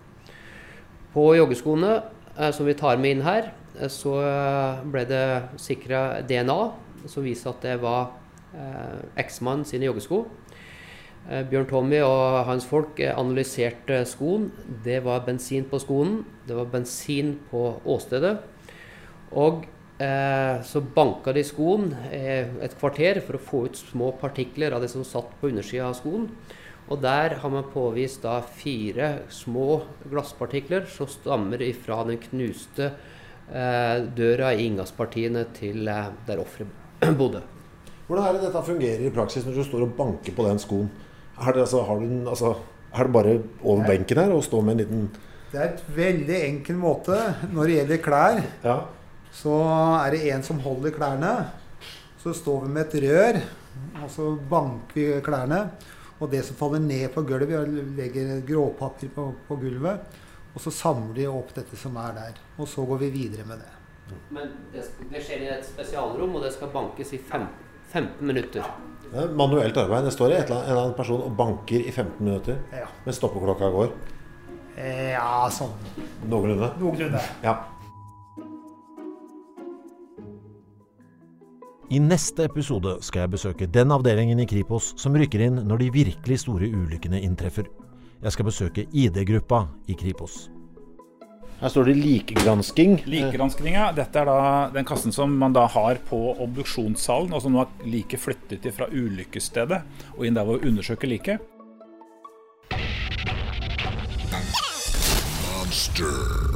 På 1.13 1.27
joggeskoene 1.37 1.91
eh, 1.99 2.49
som 2.49 2.65
vi 2.65 2.73
tar 2.73 2.97
med 2.97 3.13
inn 3.13 3.21
her, 3.27 3.51
så 3.89 4.13
ble 4.85 5.01
det 5.09 5.25
sikra 5.57 6.21
DNA 6.29 6.57
som 7.09 7.25
viser 7.25 7.49
at 7.49 7.63
det 7.65 7.79
var 7.81 8.11
eksmannen 9.17 9.65
sine 9.65 9.87
joggesko. 9.87 10.19
Bjørn 11.49 11.65
Tommy 11.65 12.03
og 12.05 12.43
hans 12.45 12.67
folk 12.69 13.01
analyserte 13.01 14.03
skoen. 14.05 14.51
Det 14.85 14.99
var 15.01 15.25
bensin 15.25 15.65
på 15.65 15.81
skoen. 15.81 16.19
Det 16.45 16.53
var 16.53 16.69
bensin 16.69 17.33
på 17.49 17.63
åstedet. 17.81 18.35
Og 19.33 19.65
Eh, 19.65 19.72
så 19.97 20.81
banka 20.81 21.31
de 21.35 21.43
skoen 21.45 21.91
eh, 22.11 22.49
et 22.65 22.73
kvarter 22.79 23.19
for 23.23 23.37
å 23.37 23.41
få 23.41 23.59
ut 23.69 23.77
små 23.77 24.09
partikler 24.19 24.73
av 24.73 24.81
det 24.81 24.89
som 24.91 25.05
satt 25.05 25.29
på 25.39 25.51
undersida 25.51 25.85
av 25.87 25.97
skoen. 25.99 26.25
Og 26.91 26.99
der 27.01 27.37
har 27.39 27.51
man 27.51 27.69
påvist 27.71 28.25
da 28.25 28.39
fire 28.43 29.23
små 29.31 29.83
glasspartikler 30.09 30.87
som 30.91 31.07
stammer 31.07 31.61
ifra 31.63 32.01
den 32.07 32.19
knuste 32.25 32.89
eh, 32.89 34.03
døra 34.17 34.51
i 34.53 34.65
inngangspartiene 34.67 35.45
til 35.55 35.87
eh, 35.87 36.09
der 36.27 36.41
offeret 36.43 37.13
bodde. 37.21 37.43
Hvordan 38.07 38.27
er 38.27 38.35
det 38.35 38.49
dette 38.49 38.65
fungerer 38.67 39.05
i 39.07 39.13
praksis 39.15 39.45
når 39.47 39.61
du 39.61 39.67
står 39.67 39.85
og 39.85 39.93
banker 39.97 40.35
på 40.35 40.47
den 40.49 40.59
skoen? 40.59 40.89
Er 41.39 41.55
det, 41.55 41.63
altså, 41.63 41.85
den, 42.01 42.25
altså, 42.27 42.51
er 42.93 43.07
det 43.07 43.13
bare 43.15 43.37
over 43.61 43.87
benken 43.87 44.19
her 44.19 44.33
og 44.35 44.43
stå 44.45 44.59
med 44.61 44.75
en 44.75 44.83
liten 44.83 45.07
Det 45.53 45.61
er 45.61 45.71
et 45.71 45.87
veldig 45.95 46.41
enkel 46.49 46.77
måte 46.81 47.15
når 47.53 47.69
det 47.69 47.79
gjelder 47.79 48.03
klær. 48.03 48.43
Ja 48.65 48.77
så 49.33 49.57
er 49.97 50.13
det 50.13 50.23
en 50.31 50.45
som 50.45 50.61
holder 50.63 50.93
klærne. 50.95 51.33
Så 52.21 52.35
står 52.37 52.65
vi 52.65 52.73
med 52.75 52.85
et 52.85 53.03
rør, 53.03 53.39
og 54.03 54.11
så 54.11 54.29
banker 54.49 54.95
vi 54.95 55.21
klærne. 55.25 55.63
Og 56.21 56.29
det 56.31 56.43
som 56.47 56.55
faller 56.55 56.79
ned 56.79 57.09
på 57.11 57.25
gulvet, 57.27 57.67
vi 57.73 57.83
legger 57.97 58.37
gråpapir 58.47 59.11
på, 59.15 59.31
på 59.47 59.57
gulvet. 59.59 60.21
Og 60.53 60.61
så 60.61 60.71
samler 60.71 61.17
de 61.17 61.27
opp 61.27 61.51
dette 61.55 61.77
som 61.79 61.97
er 61.99 62.13
der. 62.15 62.37
Og 62.61 62.69
så 62.69 62.85
går 62.85 63.01
vi 63.01 63.09
videre 63.17 63.47
med 63.49 63.59
det. 63.63 63.73
Men 64.29 64.53
det, 64.71 64.85
det 65.09 65.21
skjer 65.25 65.43
i 65.43 65.51
et 65.55 65.65
spesialrom, 65.65 66.37
og 66.37 66.45
det 66.45 66.53
skal 66.53 66.71
bankes 66.71 67.13
i 67.17 67.19
fem, 67.19 67.47
15 67.91 68.27
minutter. 68.29 68.69
Det 69.09 69.25
er 69.25 69.35
manuelt 69.37 69.77
arbeid. 69.77 70.07
Det 70.07 70.13
står 70.13 70.31
i 70.31 70.37
en 70.39 70.47
eller 70.53 70.79
annen 70.85 70.95
person 70.97 71.21
og 71.25 71.35
banker 71.37 71.81
i 71.81 71.91
15 71.91 72.21
minutter. 72.21 72.61
Ja. 72.73 72.87
Mens 73.05 73.19
stoppeklokka 73.19 73.69
går? 73.73 73.91
Eh, 74.77 75.11
ja, 75.13 75.49
sånn. 75.53 75.73
Noenlunde? 76.29 76.71
Noenlunde. 76.81 77.21
Ja. 77.43 77.57
I 81.93 81.99
neste 82.01 82.47
episode 82.47 82.95
skal 83.05 83.27
jeg 83.27 83.31
besøke 83.35 83.65
den 83.69 83.91
avdelingen 83.93 84.39
i 84.41 84.47
Kripos 84.49 84.95
som 84.97 85.13
rykker 85.13 85.43
inn 85.45 85.59
når 85.69 85.83
de 85.83 85.89
virkelig 85.93 86.39
store 86.41 86.65
ulykkene 86.73 87.19
inntreffer. 87.21 87.67
Jeg 88.23 88.33
skal 88.33 88.47
besøke 88.47 88.85
ID-gruppa 88.89 89.59
i 89.85 89.93
Kripos. 89.99 90.47
Her 91.59 91.69
står 91.69 91.91
det 91.91 91.95
likgransking. 91.99 92.95
Likgransking, 93.05 93.77
ja. 93.77 93.91
Dette 93.93 94.23
er 94.23 94.25
da 94.25 94.39
den 94.73 94.87
kassen 94.89 95.13
som 95.13 95.37
man 95.37 95.53
da 95.53 95.67
har 95.69 96.01
på 96.09 96.21
obduksjonssalen, 96.33 97.29
og 97.29 97.45
som 97.45 97.53
nå 97.53 97.61
er 97.61 97.85
like 97.85 98.17
flyttet 98.17 98.65
fra 98.73 98.89
ulykkesstedet 98.89 99.83
og 100.15 100.25
inn 100.25 100.39
der 100.39 100.49
hvor 100.49 100.63
vi 100.63 100.73
undersøker 100.73 101.13
liket. 101.13 101.45
Monster. 105.45 106.52